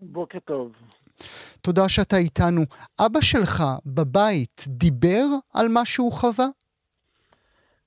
[0.02, 0.72] בוקר טוב.
[1.60, 2.60] תודה שאתה איתנו.
[3.06, 6.46] אבא שלך בבית דיבר על מה שהוא חווה?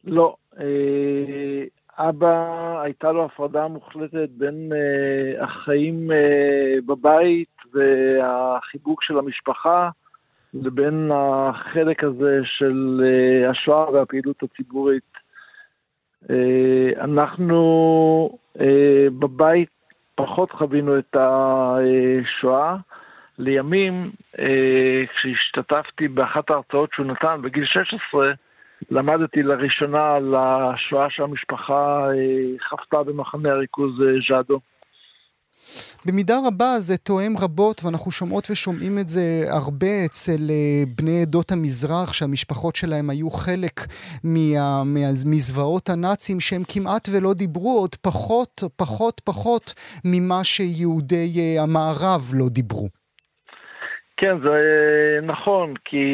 [0.03, 0.35] לא.
[0.59, 1.63] אה,
[1.97, 9.89] אבא, הייתה לו הפרדה מוחלטת בין אה, החיים אה, בבית והחיבוק של המשפחה
[10.53, 13.01] לבין החלק הזה של
[13.49, 15.26] השואה והפעילות הציבורית.
[16.29, 17.59] אה, אנחנו
[18.59, 19.69] אה, בבית
[20.15, 22.75] פחות חווינו את השואה.
[23.39, 28.31] לימים, אה, כשהשתתפתי באחת ההרצאות שהוא נתן בגיל 16,
[28.91, 32.07] למדתי לראשונה על השואה שהמשפחה
[32.69, 33.91] חוותה במחנה הריכוז
[34.29, 34.59] ז'אדו.
[36.05, 41.51] במידה רבה זה תואם רבות, ואנחנו שומעות ושומעים את זה הרבה אצל אה, בני עדות
[41.51, 43.79] המזרח, שהמשפחות שלהם היו חלק
[44.23, 44.83] מה,
[45.25, 49.73] מזוועות הנאצים, שהם כמעט ולא דיברו, עוד פחות, פחות, פחות
[50.05, 52.87] ממה שיהודי אה, המערב לא דיברו.
[54.17, 56.05] כן, זה אה, נכון, כי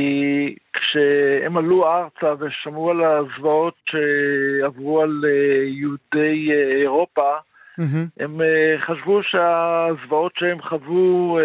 [0.73, 5.21] כשהם עלו ארצה ושמעו על הזוועות שעברו על
[5.65, 6.49] יהודי
[6.81, 7.31] אירופה,
[7.79, 8.23] Mm-hmm.
[8.23, 11.43] הם uh, חשבו שהזוועות שהם חוו uh,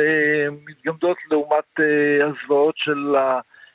[0.67, 3.15] מתגמדות לעומת uh, הזוועות של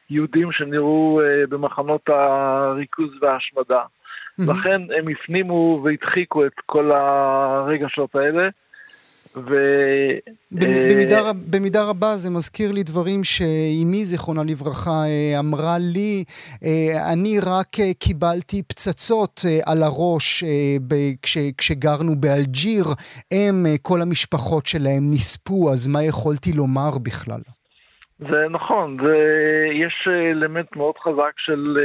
[0.10, 3.82] היהודים שנראו uh, במחנות הריכוז וההשמדה.
[3.82, 4.52] Mm-hmm.
[4.52, 8.50] לכן הם הפנימו והדחיקו את כל הרגשות האלה.
[9.36, 9.56] ו...
[10.52, 16.24] במידה, אה, במידה רבה זה מזכיר לי דברים שאימי, זיכרונה לברכה, אה, אמרה לי,
[16.64, 17.68] אה, אני רק
[18.00, 20.44] קיבלתי פצצות על הראש
[21.22, 22.86] כש, כשגרנו באלג'יר,
[23.32, 27.42] הם, כל המשפחות שלהם נספו, אז מה יכולתי לומר בכלל?
[28.20, 29.18] זה נכון, זה,
[29.74, 31.78] יש אלמנט מאוד חזק של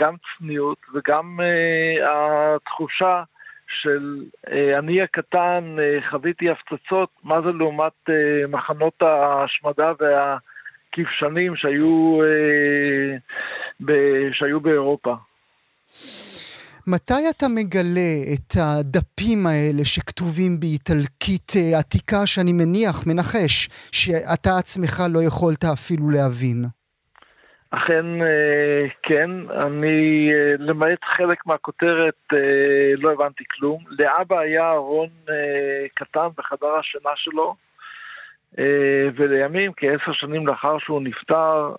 [0.00, 1.38] גם צניעות וגם
[2.08, 3.22] התחושה
[3.82, 12.18] של אה, אני הקטן אה, חוויתי הפצצות, מה זה לעומת אה, מחנות ההשמדה והכבשנים שהיו,
[14.32, 15.14] שהיו באירופה.
[16.86, 25.22] מתי אתה מגלה את הדפים האלה שכתובים באיטלקית עתיקה, שאני מניח, מנחש, שאתה עצמך לא
[25.22, 26.77] יכולת אפילו להבין?
[27.70, 32.38] אכן אה, כן, אני אה, למעט חלק מהכותרת אה,
[32.96, 33.84] לא הבנתי כלום.
[33.98, 35.08] לאבא היה ארון
[35.94, 37.54] קטן בחדר השינה שלו,
[39.16, 41.74] ולימים, כעשר שנים לאחר שהוא נפטר,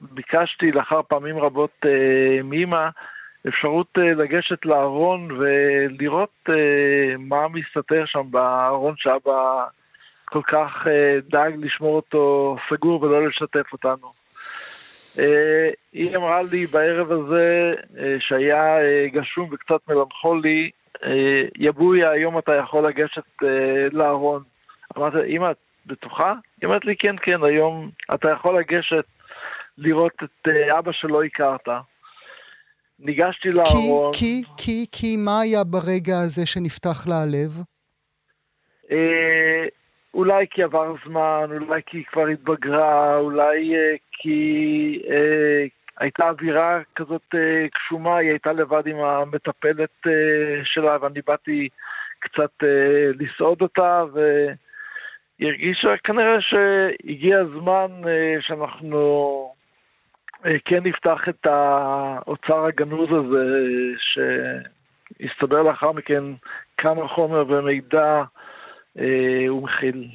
[0.00, 1.86] ביקשתי לאחר פעמים רבות
[2.44, 2.88] מאמא
[3.48, 6.48] אפשרות לגשת לארון ולראות
[7.18, 9.64] מה מסתתר שם בארון שאבא
[10.24, 10.86] כל כך
[11.30, 14.25] דאג לשמור אותו סגור ולא לשתף אותנו.
[15.18, 20.70] אה, היא אמרה לי בערב הזה, אה, שהיה אה, גשום וקצת מלנכולי,
[21.58, 23.42] יבוי, היום אתה יכול לגשת
[23.92, 24.42] לארון.
[24.96, 26.34] אמרתי, אמא, את בטוחה?
[26.60, 29.04] היא אמרת לי, כן, כן, היום אתה יכול לגשת
[29.78, 30.48] לראות את
[30.78, 31.68] אבא שלא הכרת.
[32.98, 34.12] ניגשתי לארון.
[34.12, 37.62] כי, כי, כי, כי מה היה ברגע הזה שנפתח לה הלב?
[40.14, 46.80] אולי כי עבר זמן, אולי כי היא כבר התבגרה, אולי uh, כי uh, הייתה אווירה
[46.94, 47.38] כזאת uh,
[47.74, 50.10] קשומה, היא הייתה לבד עם המטפלת uh,
[50.64, 51.68] שלה, ואני באתי
[52.20, 52.66] קצת uh,
[53.20, 58.08] לסעוד אותה, והיא הרגישה כנראה שהגיע הזמן uh,
[58.40, 59.52] שאנחנו
[60.34, 63.44] uh, כן נפתח את האוצר הגנוז הזה,
[63.98, 66.22] שהסתבר לאחר מכן
[66.76, 68.22] כמה חומר ומידע
[68.98, 70.10] אה, מכיל.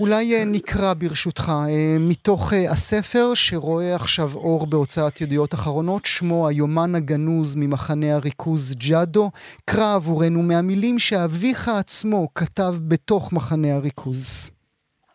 [0.00, 6.94] אולי אה, נקרא ברשותך אה, מתוך הספר שרואה עכשיו אור בהוצאת ידיעות אחרונות, שמו היומן
[6.96, 9.30] הגנוז ממחנה הריכוז ג'אדו.
[9.70, 14.50] קרא עבורנו מהמילים שאביך עצמו כתב בתוך מחנה הריכוז.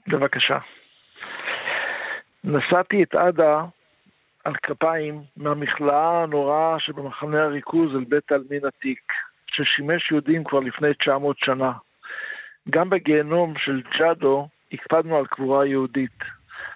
[0.07, 0.57] בבקשה.
[2.43, 3.63] נשאתי את עדה
[4.43, 9.03] על כפיים מהמכלאה הנוראה שבמחנה הריכוז אל בית העלמין עתיק.
[9.53, 11.71] ששימש יהודים כבר לפני 900 שנה.
[12.69, 16.19] גם בגיהנום של ג'אדו הקפדנו על קבורה יהודית.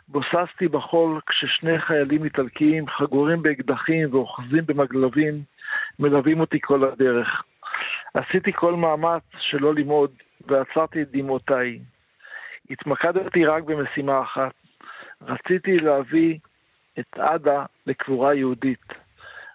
[0.08, 5.42] בוססתי בחול כששני חיילים איטלקיים, חגורים באקדחים ואוחזים במגלבים,
[6.00, 7.44] מלווים אותי כל הדרך.
[8.14, 10.12] עשיתי כל מאמץ שלא ללמוד,
[10.48, 11.80] ועצרתי את דמעותיי.
[12.70, 14.54] התמקדתי רק במשימה אחת.
[15.22, 16.38] רציתי להביא
[17.00, 18.94] את עדה לקבורה יהודית.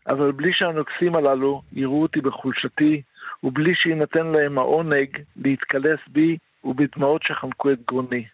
[0.08, 3.02] אבל בלי שהנוקסים הללו יראו אותי בחולשתי
[3.44, 8.24] ובלי שיינתן להם העונג להתקלס בי ובדמעות שחמקו את גרוני.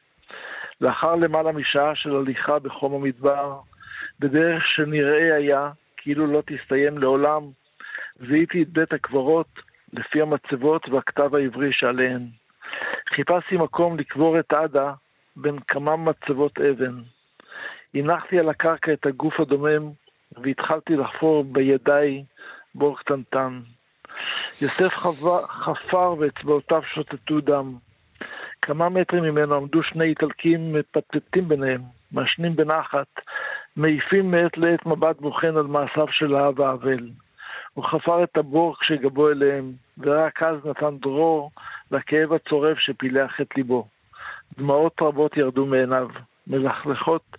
[0.80, 3.60] לאחר למעלה משעה של הליכה בחום המדבר,
[4.20, 7.42] בדרך שנראה היה כאילו לא תסתיים לעולם,
[8.28, 9.48] זיהיתי את בית הקברות
[9.92, 12.26] לפי המצבות והכתב העברי שעליהן.
[13.08, 14.92] חיפשתי מקום לקבור את עדה
[15.36, 17.00] בין כמה מצבות אבן.
[17.94, 19.90] הנחתי על הקרקע את הגוף הדומם
[20.42, 22.24] והתחלתי לחפור בידיי
[22.74, 23.60] בור קטנטן.
[24.62, 24.94] יוסף
[25.48, 27.74] חפר ואצבעותיו שוטטו דם.
[28.62, 31.80] כמה מטרים ממנו עמדו שני איטלקים מפטפטים ביניהם,
[32.12, 33.20] מעשנים בנחת,
[33.76, 37.10] מעיפים מעת לעת מבט בוחן על מעשיו של האב האבל.
[37.74, 41.50] הוא חפר את הבור כשגבו אליהם, ורק אז נתן דרור
[41.90, 43.86] לכאב הצורב שפילח את ליבו.
[44.58, 46.08] דמעות רבות ירדו מעיניו,
[46.46, 47.36] מלכלכות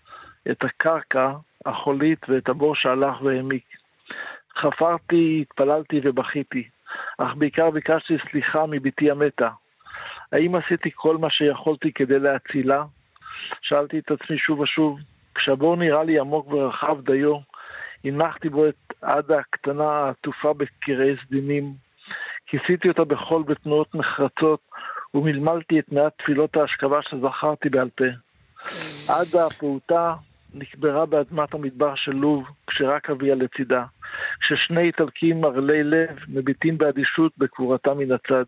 [0.52, 1.32] את הקרקע
[1.66, 3.77] החולית ואת הבור שהלך והעמיק.
[4.62, 6.64] חפרתי, התפללתי ובכיתי.
[7.18, 9.50] אך בעיקר ביקשתי סליחה מבתי המתה.
[10.32, 12.84] האם עשיתי כל מה שיכולתי כדי להצילה?
[13.62, 15.00] שאלתי את עצמי שוב ושוב.
[15.36, 17.38] כשהבור נראה לי עמוק ורחב דיו,
[18.06, 21.74] הנחתי בו את עדה הקטנה העטופה בקרעי סדינים.
[22.48, 24.60] כיסיתי אותה בחול בתנועות נחרצות,
[25.14, 28.06] ומלמלתי את מעט תפילות ההשכבה שזכרתי בעל פה.
[29.10, 30.14] עדה הפעוטה
[30.58, 33.84] נקברה באדמת המדבר של לוב, כשרק אביה לצידה.
[34.42, 38.44] כששני איטלקים ערלי לב מביטים באדישות בקבורתה מן הצד.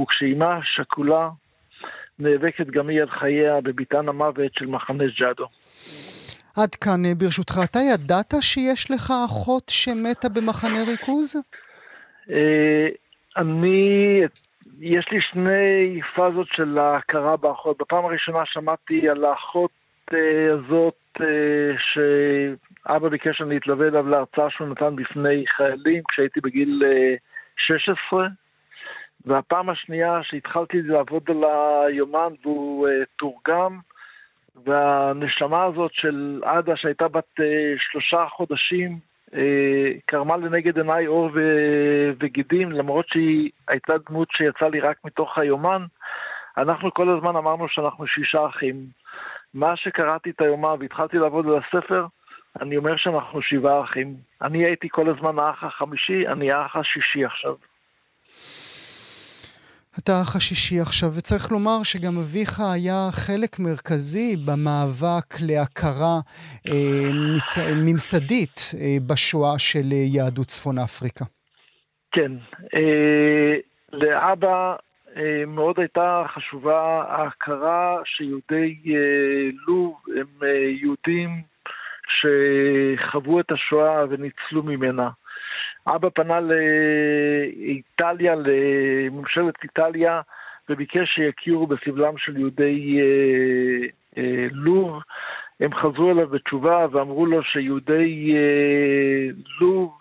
[0.00, 1.28] וכשאימה שכולה
[2.18, 5.46] נאבקת גם היא על חייה בביתן המוות של מחנה ג'אדו.
[6.56, 11.36] עד כאן, אה, ברשותך, אתה ידעת שיש לך אחות שמתה במחנה ריכוז?
[12.30, 12.88] אה,
[13.36, 14.20] אני,
[14.80, 17.78] יש לי שני פאזות של ההכרה באחות.
[17.78, 19.70] בפעם הראשונה שמעתי על האחות
[20.54, 21.20] הזאת
[21.78, 26.82] שאבא ביקש שאני אתלווה אליו להרצאה שהוא נתן בפני חיילים כשהייתי בגיל
[27.56, 28.26] 16.
[29.26, 31.44] והפעם השנייה שהתחלתי לעבוד על
[31.86, 33.78] היומן והוא תורגם,
[34.64, 37.40] והנשמה הזאת של עדה שהייתה בת
[37.78, 38.98] שלושה חודשים,
[40.06, 45.84] קרמה לנגד עיניי אור ו- וגידים, למרות שהיא הייתה דמות שיצאה לי רק מתוך היומן,
[46.58, 48.74] אנחנו כל הזמן אמרנו שאנחנו שישה אחים.
[49.54, 52.06] מה שקראתי את היומן והתחלתי לעבוד על הספר,
[52.60, 54.16] אני אומר שאנחנו שבעה אחים.
[54.42, 57.54] אני הייתי כל הזמן האח החמישי, אני האח השישי עכשיו.
[59.98, 66.20] אתה האח השישי עכשיו, וצריך לומר שגם אביך היה חלק מרכזי במאבק להכרה
[66.68, 67.58] אה, מצ...
[67.58, 71.24] ממסדית אה, בשואה של יהדות צפון אפריקה.
[72.12, 72.32] כן,
[72.74, 73.54] אה,
[73.92, 74.76] לאבא
[75.46, 81.30] מאוד הייתה חשובה ההכרה שיהודי אה, לוב הם אה, יהודים
[82.08, 85.10] שחוו את השואה וניצלו ממנה.
[85.86, 90.20] אבא פנה לאיטליה, לממשלת איטליה,
[90.68, 93.86] וביקש שיכירו בסבלם של יהודי אה,
[94.18, 95.02] אה, לוב.
[95.60, 99.28] הם חזרו אליו בתשובה ואמרו לו שיהודי אה,
[99.60, 99.98] לוב,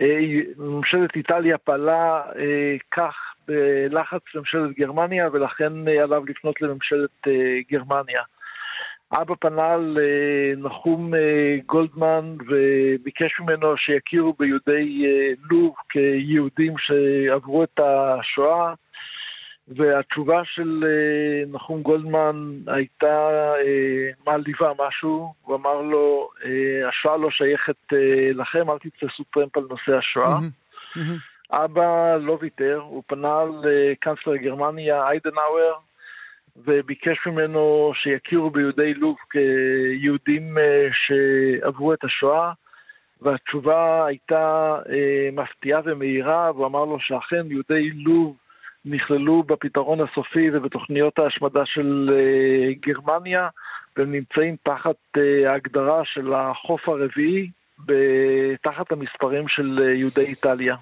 [0.00, 0.18] אה,
[0.58, 8.22] ממשלת איטליה פעלה אה, כך בלחץ ממשלת גרמניה, ולכן אה, עליו לפנות לממשלת אה, גרמניה.
[9.12, 18.74] אבא פנה לנחום אה, גולדמן וביקש ממנו שיכירו ביהודי אה, לוב כיהודים שעברו את השואה
[19.68, 23.28] והתשובה של אה, נחום גולדמן הייתה
[24.26, 26.28] מעליבה משהו, הוא אמר לו,
[26.88, 27.92] השואה לא שייכת
[28.34, 30.38] לכם, אל תתפסו טרמפ על נושא השואה.
[31.50, 35.80] אבא לא ויתר, הוא פנה לקנצלר גרמניה איידנאוור
[36.64, 42.52] וביקש ממנו שיכירו ביהודי לוב כיהודים אה, שעברו את השואה,
[43.22, 48.36] והתשובה הייתה אה, מפתיעה ומהירה, והוא אמר לו שאכן יהודי לוב
[48.84, 53.48] נכללו בפתרון הסופי ובתוכניות ההשמדה של אה, גרמניה,
[53.96, 54.96] והם נמצאים תחת
[55.46, 57.50] ההגדרה של החוף הרביעי,
[58.62, 60.76] תחת המספרים של יהודי איטליה.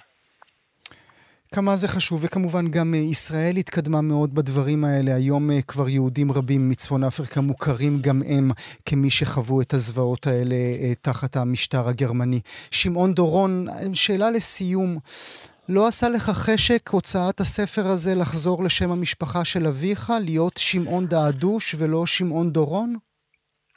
[1.54, 5.14] כמה זה חשוב, וכמובן גם אה, ישראל התקדמה מאוד בדברים האלה.
[5.14, 8.50] היום אה, כבר יהודים רבים מצפון אפריקה מוכרים גם הם
[8.86, 12.40] כמי שחוו את הזוועות האלה אה, תחת המשטר הגרמני.
[12.70, 14.98] שמעון דורון, שאלה לסיום.
[15.68, 21.74] לא עשה לך חשק הוצאת הספר הזה לחזור לשם המשפחה של אביך, להיות שמעון דעדוש
[21.78, 22.94] ולא שמעון דורון?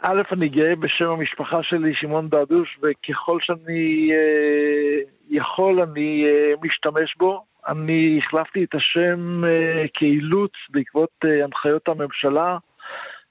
[0.02, 7.16] א', אני גאה בשם המשפחה שלי, שמעון דעדוש, וככל שאני אה, יכול, אני אה, משתמש
[7.18, 7.44] בו.
[7.68, 12.58] אני החלפתי את השם uh, כאילוץ בעקבות uh, הנחיות הממשלה.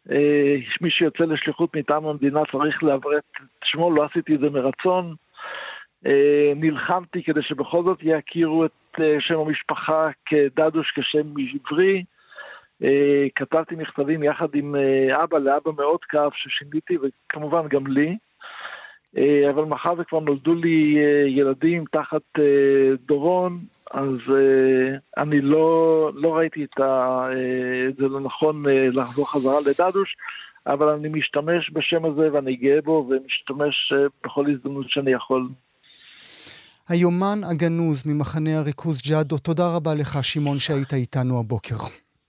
[0.08, 0.12] Uh,
[0.80, 5.14] מי שיוצא לשליחות מטעם המדינה צריך לעברת את שמו, לא עשיתי את זה מרצון.
[6.56, 12.04] נלחמתי כדי שבכל זאת יכירו את שם המשפחה כדדוש כשם עברי.
[13.34, 14.74] כתבתי מכתבים יחד עם
[15.22, 18.16] אבא לאבא מאוד כאב ששיניתי, וכמובן גם לי.
[19.50, 22.40] אבל מאחר וכבר נולדו לי ילדים תחת
[23.06, 23.58] דורון,
[23.96, 30.16] אז uh, אני לא, לא ראיתי את, ה, uh, זה לנכון uh, לחזור חזרה לדדוש,
[30.66, 35.48] אבל אני משתמש בשם הזה ואני גאה בו ומשתמש uh, בכל הזדמנות שאני יכול.
[36.88, 41.76] היומן הגנוז ממחנה הריכוז ג'אדו, תודה רבה לך שמעון שהיית איתנו הבוקר.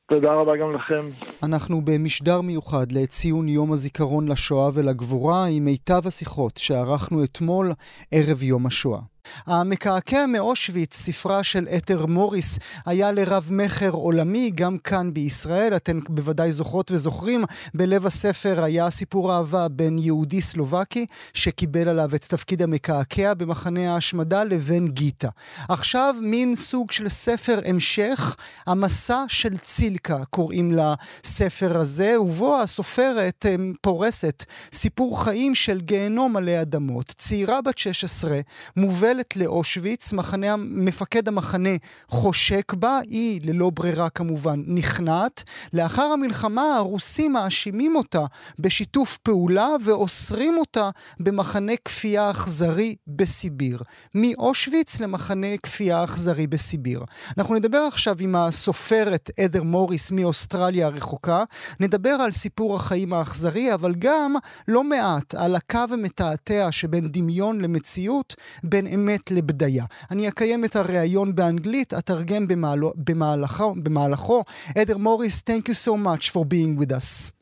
[0.10, 1.28] תודה רבה גם לכם.
[1.44, 7.72] אנחנו במשדר מיוחד לציון יום הזיכרון לשואה ולגבורה עם מיטב השיחות שערכנו אתמול
[8.12, 9.00] ערב יום השואה.
[9.46, 15.76] המקעקע מאושוויץ, ספרה של אתר מוריס, היה לרב מכר עולמי, גם כאן בישראל.
[15.76, 22.26] אתן בוודאי זוכרות וזוכרים, בלב הספר היה סיפור אהבה בין יהודי סלובקי, שקיבל עליו את
[22.26, 25.30] תפקיד המקעקע במחנה ההשמדה, לבין גיטה.
[25.70, 28.36] עכשיו מין סוג של ספר המשך,
[28.68, 36.62] המסע של צילקה קוראים לספר הזה, ובו הסופרת אה, פורסת סיפור חיים של גיהנום עלי
[36.62, 37.14] אדמות.
[37.18, 38.40] צעירה בת 16
[38.76, 41.70] מובלת לאושוויץ, מחנה, מפקד המחנה
[42.08, 45.44] חושק בה, היא ללא ברירה כמובן נכנעת.
[45.74, 48.26] לאחר המלחמה הרוסים מאשימים אותה
[48.60, 50.90] בשיתוף פעולה ואוסרים אותה
[51.20, 53.82] במחנה כפייה אכזרי בסיביר.
[54.16, 57.04] מאושוויץ למחנה כפייה אכזרי בסיביר.
[57.38, 61.44] אנחנו נדבר עכשיו עם הסופרת אדר מוריס מאוסטרליה הרחוקה,
[61.80, 64.36] נדבר על סיפור החיים האכזרי, אבל גם
[64.68, 69.85] לא מעט על הקו המתעתע שבין דמיון למציאות, בין אמת לבדיה.
[70.11, 74.43] אני אקיים את הריאיון באנגלית, אתרגם במהלו, במהלכו, במהלכו.
[74.83, 77.33] אדר מוריס, thank you so much for being with us.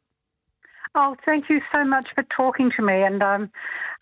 [0.95, 3.03] Oh, thank you so much for talking to me.
[3.03, 3.51] And um,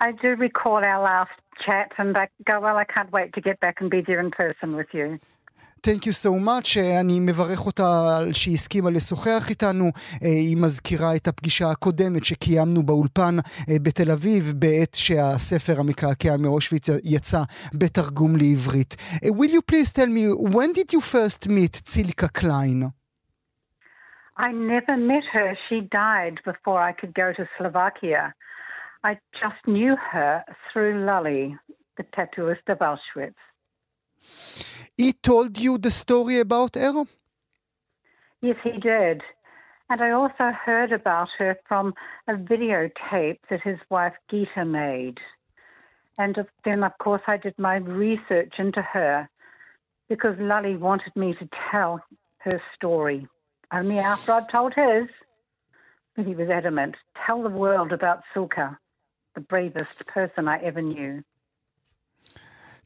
[0.01, 3.61] I do recall our last chat, and I go, well, I can't wait to get
[3.61, 5.19] back and be there in person with you.
[5.87, 9.91] Thank you so much, אני מברך אותה על שהיא הסכימה לשוחח איתנו.
[10.21, 13.37] היא מזכירה את הפגישה הקודמת שקיימנו באולפן
[13.83, 17.43] בתל אביב בעת שהספר המקעקע מאושוויץ יצא
[17.75, 18.97] בתרגום לעברית.
[19.25, 22.83] Will you please tell me, when did you first meet ציליקה קליין?
[24.39, 25.57] I never met her.
[25.69, 28.35] She died before I could go to Slovakia.
[29.11, 29.13] I
[29.43, 31.57] just knew her through Lully,
[31.97, 33.43] the tattooist of Auschwitz.
[34.98, 37.06] He told you the story about her?
[38.42, 39.22] Yes, he did.
[39.90, 41.94] And I also heard about her from
[42.28, 45.18] a videotape that his wife Gita made.
[46.18, 49.30] And then, of course, I did my research into her
[50.10, 52.00] because Lully wanted me to tell
[52.40, 53.28] her story.
[53.72, 55.08] Only after I'd told his,
[56.16, 58.78] he was adamant tell the world about Sulka,
[59.34, 61.24] the bravest person I ever knew.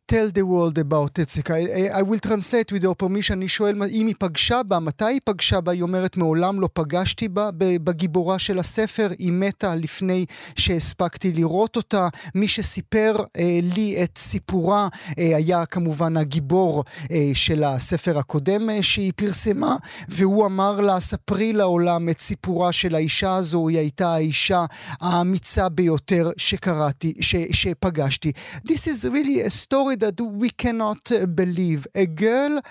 [0.07, 1.53] Tell the world about Tetsika.
[1.53, 3.33] I, I will translate with your permission.
[3.37, 5.71] אני שואל אם היא פגשה בה, מתי היא פגשה בה?
[5.71, 9.09] היא אומרת, מעולם לא פגשתי בה בגיבורה של הספר.
[9.19, 12.07] היא מתה לפני שהספקתי לראות אותה.
[12.35, 14.87] מי שסיפר אה, לי את סיפורה
[15.19, 19.75] אה, היה כמובן הגיבור אה, של הספר הקודם אה, שהיא פרסמה,
[20.09, 23.67] והוא אמר לה, ספרי לעולם את סיפורה של האישה הזו.
[23.67, 24.65] היא הייתה האישה
[25.01, 28.31] האמיצה ביותר שקראתי, ש, שפגשתי.
[28.67, 31.87] This is really a story that we cannot uh, believe.
[31.95, 32.61] A girl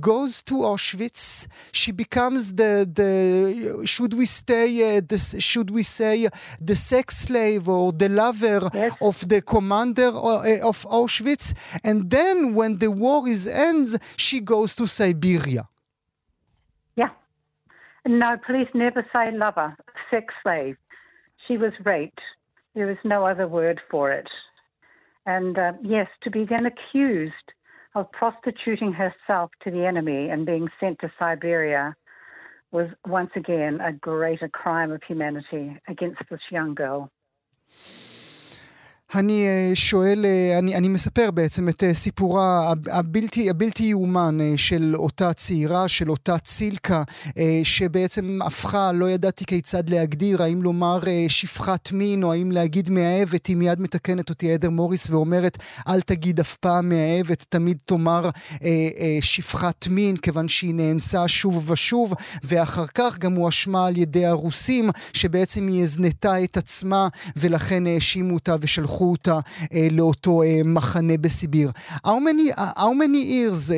[0.00, 1.46] goes to Auschwitz.
[1.72, 6.28] She becomes the the should we stay uh, the, should we say
[6.60, 8.92] the sex slave or the lover yes.
[9.00, 11.54] of the commander uh, of Auschwitz,
[11.84, 15.68] and then when the war is ends, she goes to Siberia.
[16.96, 17.10] Yeah.
[18.06, 19.76] No, please never say lover,
[20.10, 20.76] sex slave.
[21.46, 22.20] She was raped.
[22.74, 24.28] There is no other word for it.
[25.28, 27.34] And uh, yes, to be then accused
[27.94, 31.94] of prostituting herself to the enemy and being sent to Siberia
[32.70, 37.10] was once again a greater crime of humanity against this young girl.
[39.14, 40.26] אני שואל,
[40.58, 47.02] אני, אני מספר בעצם את סיפורה הבלתי, הבלתי יאומן של אותה צעירה, של אותה צילקה,
[47.64, 53.56] שבעצם הפכה, לא ידעתי כיצד להגדיר, האם לומר שפחת מין או האם להגיד מאהבת, היא
[53.56, 58.30] מיד מתקנת אותי עדר מוריס ואומרת, אל תגיד אף פעם מאהבת, תמיד תאמר
[59.20, 65.68] שפחת מין, כיוון שהיא נאנסה שוב ושוב, ואחר כך גם הואשמה על ידי הרוסים, שבעצם
[65.68, 69.39] היא הזנתה את עצמה, ולכן האשימו אותה ושלחו אותה
[69.91, 71.69] לאותו מחנה בסיביר.
[72.05, 73.71] How many, how many years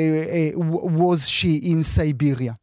[1.02, 2.56] was she in Siberia?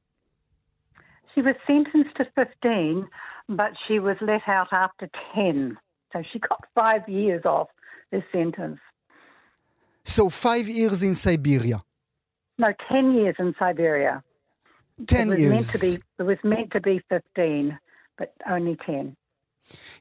[1.34, 3.08] She was sentenced to 15,
[3.48, 5.78] but she was let out after 10.
[6.12, 7.68] So she got five years off
[8.10, 8.80] the sentence.
[10.04, 11.82] So five years in Siberia?
[12.58, 14.22] No, 10 years in Siberia.
[15.06, 15.50] 10 it was years.
[15.50, 17.78] Meant to be, it was meant to be 15,
[18.18, 19.16] but only 10.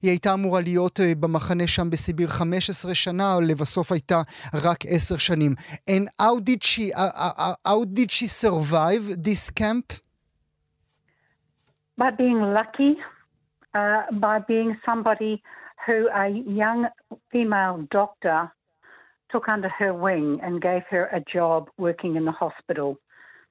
[0.02, 4.22] היא הייתה אמורה להיות במחנה שם בסיביר 15 שנה, לבסוף הייתה
[4.54, 5.52] רק 10 שנים.
[5.90, 9.94] And how did she, uh, uh, how did she survive this camp?
[11.98, 12.94] By being lucky,
[13.76, 15.34] uh, by being somebody
[15.86, 16.28] who a
[16.62, 16.88] young
[17.32, 18.52] female doctor
[19.32, 22.98] took under her wing and gave her a job working in the hospital.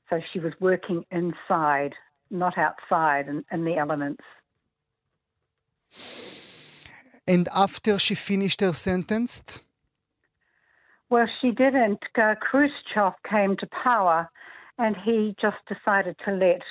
[0.08, 1.94] So she was working inside,
[2.30, 4.24] not outside in, in the elements.
[7.27, 9.63] And after she finished her sentence?
[11.09, 11.99] Well, she didn't.
[12.15, 14.29] Uh, Khrushchev came to power
[14.77, 16.61] and he just decided to let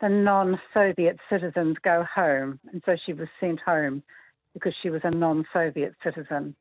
[0.00, 2.58] the non Soviet citizens go home.
[2.72, 4.02] And so she was sent home
[4.54, 6.54] because she was a non Soviet citizen.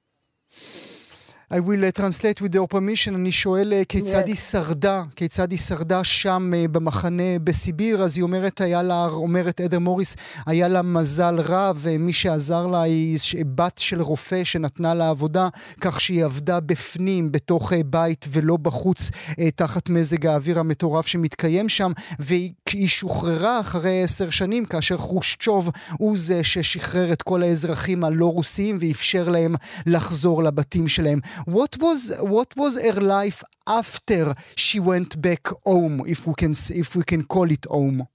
[1.51, 3.15] I will uh, translate with your permission.
[3.15, 4.27] אני שואל uh, כיצד yes.
[4.27, 8.03] היא שרדה, כיצד היא שרדה שם uh, במחנה בסיביר.
[8.03, 12.81] אז היא אומרת, היה לה, אומרת אדר מוריס, היה לה מזל רב, ומי שעזר לה
[12.81, 13.17] היא
[13.55, 15.47] בת של רופא שנתנה לה עבודה,
[15.81, 19.11] כך שהיא עבדה בפנים, בתוך בית ולא בחוץ,
[19.55, 26.43] תחת מזג האוויר המטורף שמתקיים שם, והיא שוחררה אחרי עשר שנים, כאשר חושצ'וב הוא זה
[26.43, 31.19] ששחרר את כל האזרחים הלא רוסיים ואפשר להם לחזור לבתים שלהם.
[31.45, 36.95] What was what was her life after she went back home, if we can if
[36.95, 38.07] we can call it home?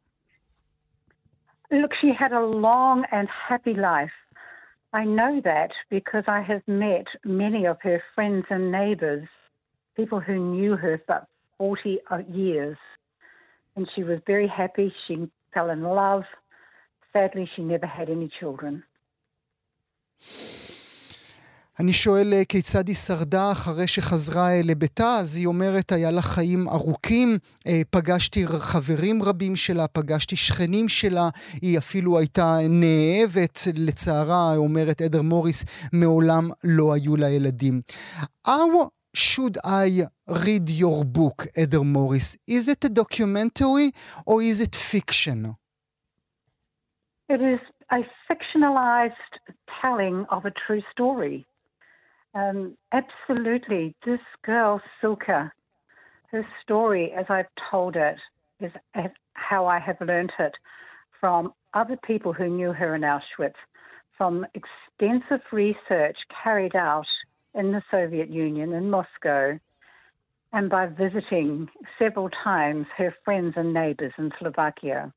[1.71, 4.13] Look, she had a long and happy life.
[4.93, 9.27] I know that because I have met many of her friends and neighbours,
[9.97, 11.27] people who knew her for
[11.59, 12.77] 40 uh, years.
[13.75, 14.95] And she was very happy.
[15.09, 16.23] She fell in love.
[17.13, 18.85] Sadly, she never had any children.
[21.81, 26.23] אני שואל אה, כיצד היא שרדה אחרי שחזרה אה, לביתה, אז היא אומרת, היה לה
[26.23, 27.29] חיים ארוכים,
[27.67, 31.29] אה, פגשתי חברים רבים שלה, פגשתי שכנים שלה,
[31.63, 37.81] היא אפילו הייתה נאהבת, לצערה, אומרת אדר מוריס, מעולם לא היו לה ילדים.
[38.49, 38.51] How
[39.17, 42.37] should I read your book, אדר מוריס?
[42.51, 43.91] Is it a documentary
[44.27, 45.47] or is it fiction?
[47.33, 49.35] It is a fictionalized
[49.83, 51.47] telling of a true story.
[52.35, 53.95] Um, absolutely.
[54.05, 55.51] This girl, Silka,
[56.33, 58.17] her story, as I've told it,
[58.61, 58.73] is
[59.35, 60.55] how I have learnt it
[61.21, 63.55] from other people who knew her in Auschwitz,
[64.17, 67.07] from extensive research carried out
[67.55, 69.59] in the Soviet Union in Moscow,
[70.53, 71.69] and by visiting
[71.99, 75.13] several times her friends and neighbours in Slovakia.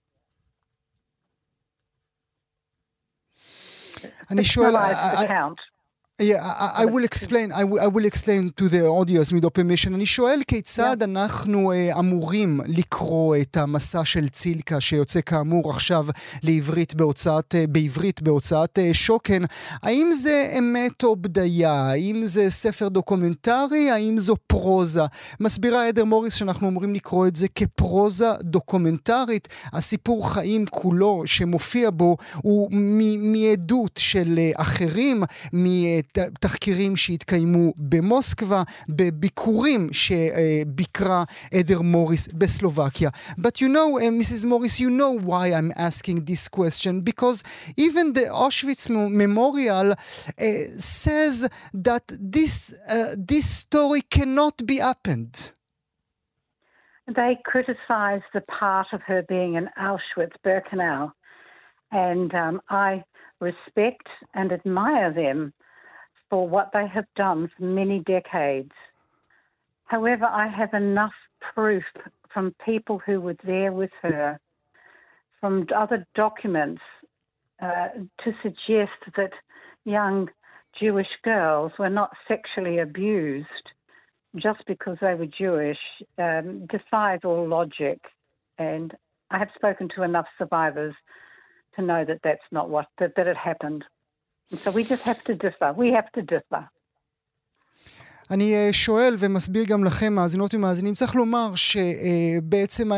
[4.30, 5.47] An Ishwell, I, I,
[6.20, 9.93] Yeah, I, I will explain, I will, I will explain to the audience with permission.
[9.93, 11.03] אני שואל כיצד yeah.
[11.03, 16.07] אנחנו uh, אמורים לקרוא את המסע של צילקה שיוצא כאמור עכשיו
[16.43, 19.43] לעברית בהוצאת, uh, בעברית בהוצאת uh, שוקן.
[19.84, 21.74] האם זה אמת או בדיה?
[21.74, 23.91] האם זה ספר דוקומנטרי?
[23.91, 25.03] האם זו פרוזה?
[25.39, 29.47] מסבירה עדר מוריס שאנחנו אמורים לקרוא את זה כפרוזה דוקומנטרית.
[29.74, 32.70] הסיפור חיים כולו שמופיע בו הוא
[33.20, 35.68] מעדות של uh, אחרים, מ...
[36.41, 43.11] תחקירים שהתקיימו במוסקבה, בביקורים שביקרה עדר מוריס בסלובקיה.
[43.39, 44.47] But you know, uh, Mrs.
[44.47, 47.43] Morris, you know why I'm asking this question, because
[47.77, 49.97] even the Auschwitz Memorial uh,
[50.79, 52.55] says that this,
[52.89, 55.53] uh, this story cannot be happened.
[57.09, 61.12] They criticized the part of her being in Auschwitz, Birkenau,
[61.91, 63.05] and um, I
[63.41, 65.53] respect and admire them
[66.30, 68.72] for what they have done for many decades.
[69.86, 71.14] However, I have enough
[71.54, 71.84] proof
[72.34, 74.40] from people who were there with her,
[75.40, 76.82] from other documents,
[77.62, 77.88] uh,
[78.24, 79.32] to suggest that
[79.86, 80.30] young
[80.80, 83.48] Jewish girls were not sexually abused
[84.36, 85.80] just because they were Jewish
[86.18, 88.00] um, defies all logic.
[88.60, 88.94] And
[89.32, 90.94] I have spoken to enough survivors
[91.76, 93.84] to know that that's not what that, that it happened.
[94.64, 95.74] So we just have to differ.
[95.78, 96.70] We have to differ.
[98.32, 102.92] אני אה, שואל ומסביר גם לכם, מאזינות ומאזינים, צריך לומר שבעצם,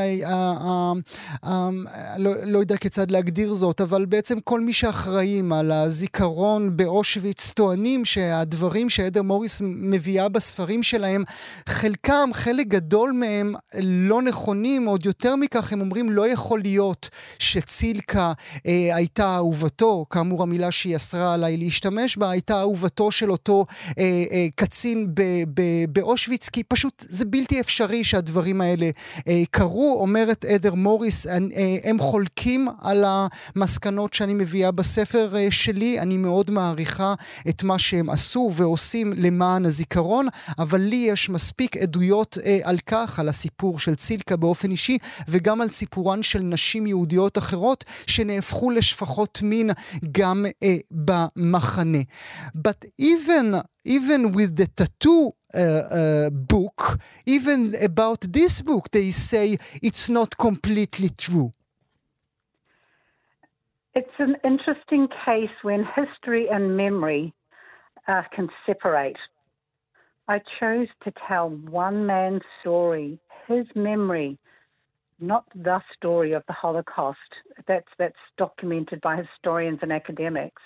[2.17, 8.05] לא, לא יודע כיצד להגדיר זאת, אבל בעצם כל מי שאחראים על הזיכרון באושוויץ טוענים
[8.05, 11.23] שהדברים שעדר מוריס מביאה בספרים שלהם,
[11.69, 13.53] חלקם, חלק גדול מהם
[13.83, 17.09] לא נכונים, עוד יותר מכך הם אומרים לא יכול להיות
[17.39, 18.33] שצילקה
[18.65, 23.65] אה, הייתה אהובתו, כאמור המילה שהיא אסרה עליי להשתמש בה, הייתה אהובתו של אותו
[23.99, 25.15] אה, אה, קצין
[25.89, 28.89] באושוויץ, כי פשוט זה בלתי אפשרי שהדברים האלה
[29.27, 29.97] אה, קרו.
[30.01, 31.37] אומרת עדר מוריס, אה,
[31.83, 35.99] הם חולקים על המסקנות שאני מביאה בספר אה, שלי.
[35.99, 37.13] אני מאוד מעריכה
[37.49, 40.27] את מה שהם עשו ועושים למען הזיכרון,
[40.59, 44.97] אבל לי יש מספיק עדויות על כך, על הסיפור של צילקה באופן אישי,
[45.27, 49.71] וגם על סיפורן של נשים יהודיות אחרות שנהפכו לשפחות מין
[50.11, 50.45] גם
[50.91, 51.99] במחנה.
[52.57, 59.57] But even even with the tattoo uh, uh, book, even about this book, they say
[59.81, 61.51] it's not completely true.
[63.95, 67.33] It's an interesting case when history and memory
[68.07, 69.17] uh, can separate.
[70.27, 74.37] I chose to tell one man's story, his memory,
[75.19, 77.17] not the story of the Holocaust.
[77.67, 80.61] That's that's documented by historians and academics.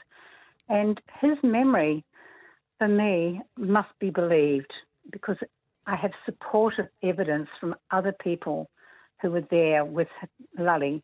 [0.67, 2.03] And his memory,
[2.79, 4.71] for me, must be believed
[5.11, 5.37] because
[5.85, 8.69] I have supportive evidence from other people
[9.21, 10.07] who were there with
[10.57, 11.03] Lully,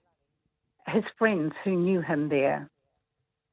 [0.87, 2.69] his friends who knew him there.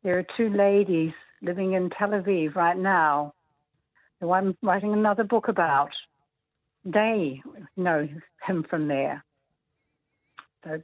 [0.02, 1.12] There are two ladies
[1.42, 3.34] living in Tel Aviv right now
[4.20, 5.90] who I'm writing another book about.
[6.84, 7.42] They
[7.76, 8.08] know
[8.46, 9.24] him from there.
[10.64, 10.82] So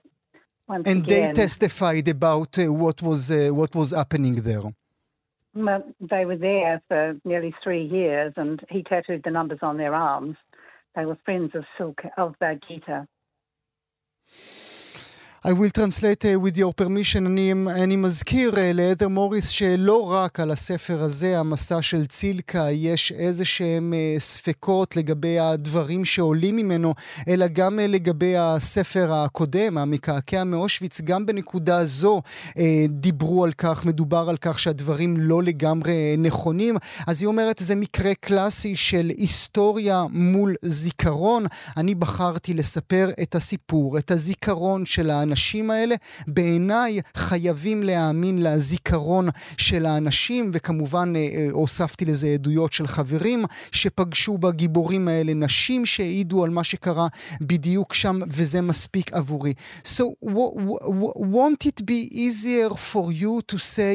[0.68, 4.62] and again, they testified about uh, what was uh, what was happening there.
[5.54, 10.36] They were there for nearly three years, and he tattooed the numbers on their arms.
[10.94, 12.34] They were friends of Silk of
[12.68, 13.06] Gita.
[15.44, 17.26] I will translate uh, with your permission.
[17.26, 23.12] אני, אני מזכיר uh, לעדר מוריס שלא רק על הספר הזה, המסע של צילקה, יש
[23.12, 26.94] איזה שהם uh, ספקות לגבי הדברים שעולים ממנו,
[27.28, 33.84] אלא גם uh, לגבי הספר הקודם, המקעקע מאושוויץ, גם בנקודה זו uh, דיברו על כך,
[33.84, 36.76] מדובר על כך שהדברים לא לגמרי נכונים.
[37.06, 41.46] אז היא אומרת, זה מקרה קלאסי של היסטוריה מול זיכרון.
[41.76, 45.31] אני בחרתי לספר את הסיפור, את הזיכרון של האנשים.
[45.32, 45.94] האנשים האלה,
[46.26, 49.26] בעיניי חייבים להאמין לזיכרון
[49.56, 56.44] של האנשים, וכמובן אה, אה, הוספתי לזה עדויות של חברים שפגשו בגיבורים האלה, נשים שהעידו
[56.44, 57.06] על מה שקרה
[57.40, 59.52] בדיוק שם, וזה מספיק עבורי.
[59.84, 60.04] So,
[61.36, 63.94] won't it be easier for you to say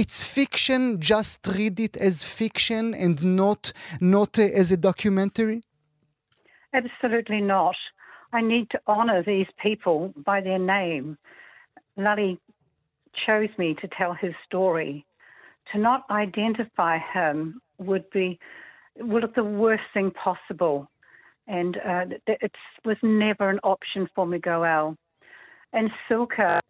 [0.00, 0.80] it's fiction,
[1.12, 5.60] just read it as fiction and not, not uh, as a documentary?
[6.74, 7.76] Absolutely not.
[8.32, 11.16] I need to honour these people by their name.
[11.96, 12.38] Lully
[13.26, 15.04] chose me to tell his story.
[15.72, 18.38] To not identify him would be
[19.00, 20.90] would the worst thing possible,
[21.46, 22.52] and uh, it
[22.84, 24.96] was never an option for Miguel.
[25.72, 26.60] And Silka.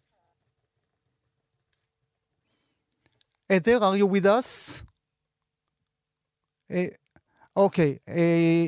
[3.49, 4.83] Eder, are you with us?
[6.71, 6.83] Uh,
[7.55, 8.13] אוקיי, אה,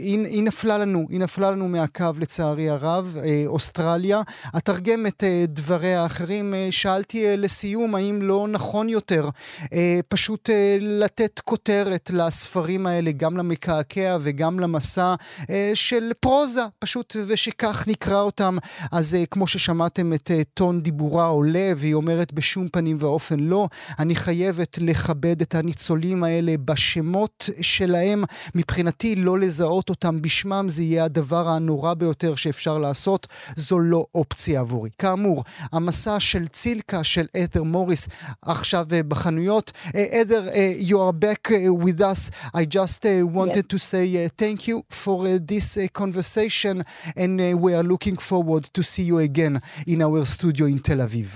[0.02, 4.22] היא, היא נפלה לנו, היא נפלה לנו מהקו לצערי הרב, אה, אוסטרליה.
[4.58, 6.54] אתרגם את אה, דבריה האחרים.
[6.54, 9.30] אה, שאלתי אה, לסיום, האם לא נכון יותר
[9.74, 15.16] אה, פשוט אה, לתת כותרת לספרים האלה, גם למקעקע וגם למסע
[15.50, 18.58] אה, של פרוזה, פשוט, ושכך נקרא אותם.
[18.92, 23.68] אז אה, כמו ששמעתם את אה, טון דיבורה עולה, והיא אומרת בשום פנים ואופן לא.
[24.00, 28.24] אני חייבת לכבד את הניצולים האלה בשמות שלהם.
[28.72, 34.60] מבחינתי לא לזהות אותם בשמם זה יהיה הדבר הנורא ביותר שאפשר לעשות, זו לא אופציה
[34.60, 34.90] עבורי.
[34.98, 35.44] כאמור,
[35.74, 38.08] המסע של צילקה של את'ר מוריס
[38.42, 39.72] עכשיו בחנויות.
[39.90, 40.42] את'ר,
[40.80, 41.52] you are back
[41.84, 42.32] with us.
[42.56, 43.74] I just uh, wanted yes.
[43.74, 46.76] to say uh, thank you for uh, this uh, conversation
[47.18, 49.54] and uh, we are looking forward to see you again
[49.94, 51.30] in our studio in Tel Aviv.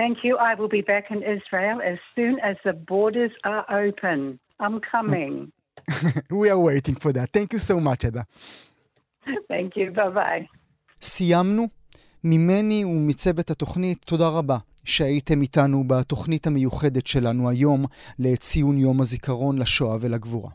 [0.00, 0.32] Thank you.
[0.50, 4.18] I will be back in Israel as soon as the borders are open.
[4.64, 5.52] I'm coming.
[6.40, 7.28] we are waiting for that.
[7.32, 8.24] Thank you so much, Eda.
[9.48, 9.90] Thank you.
[9.94, 10.46] Bye-bye.
[11.02, 11.68] סיימנו.
[12.24, 17.84] ממני ומצוות התוכנית, תודה רבה שהייתם איתנו בתוכנית המיוחדת שלנו היום
[18.18, 20.50] לציון יום הזיכרון לשואה ולגבורה.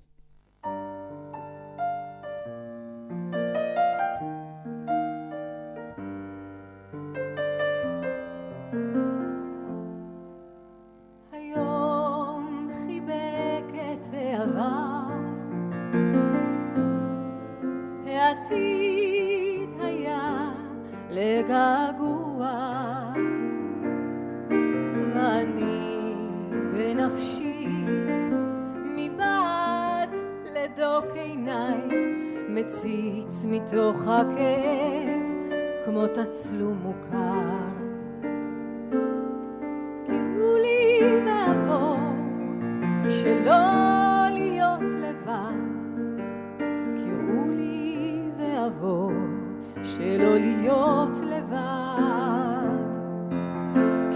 [49.98, 52.76] שלא להיות לבד.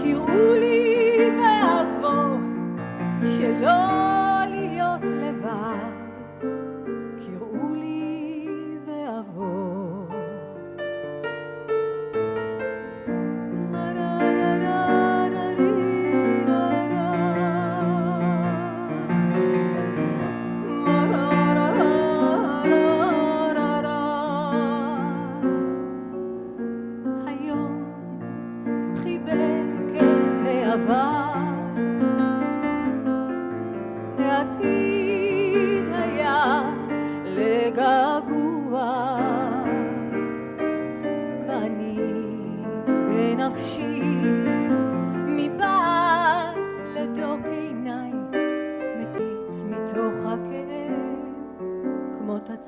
[0.02, 2.38] קראו לי ואבוא
[3.24, 4.19] שלא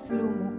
[0.09, 0.52] כמו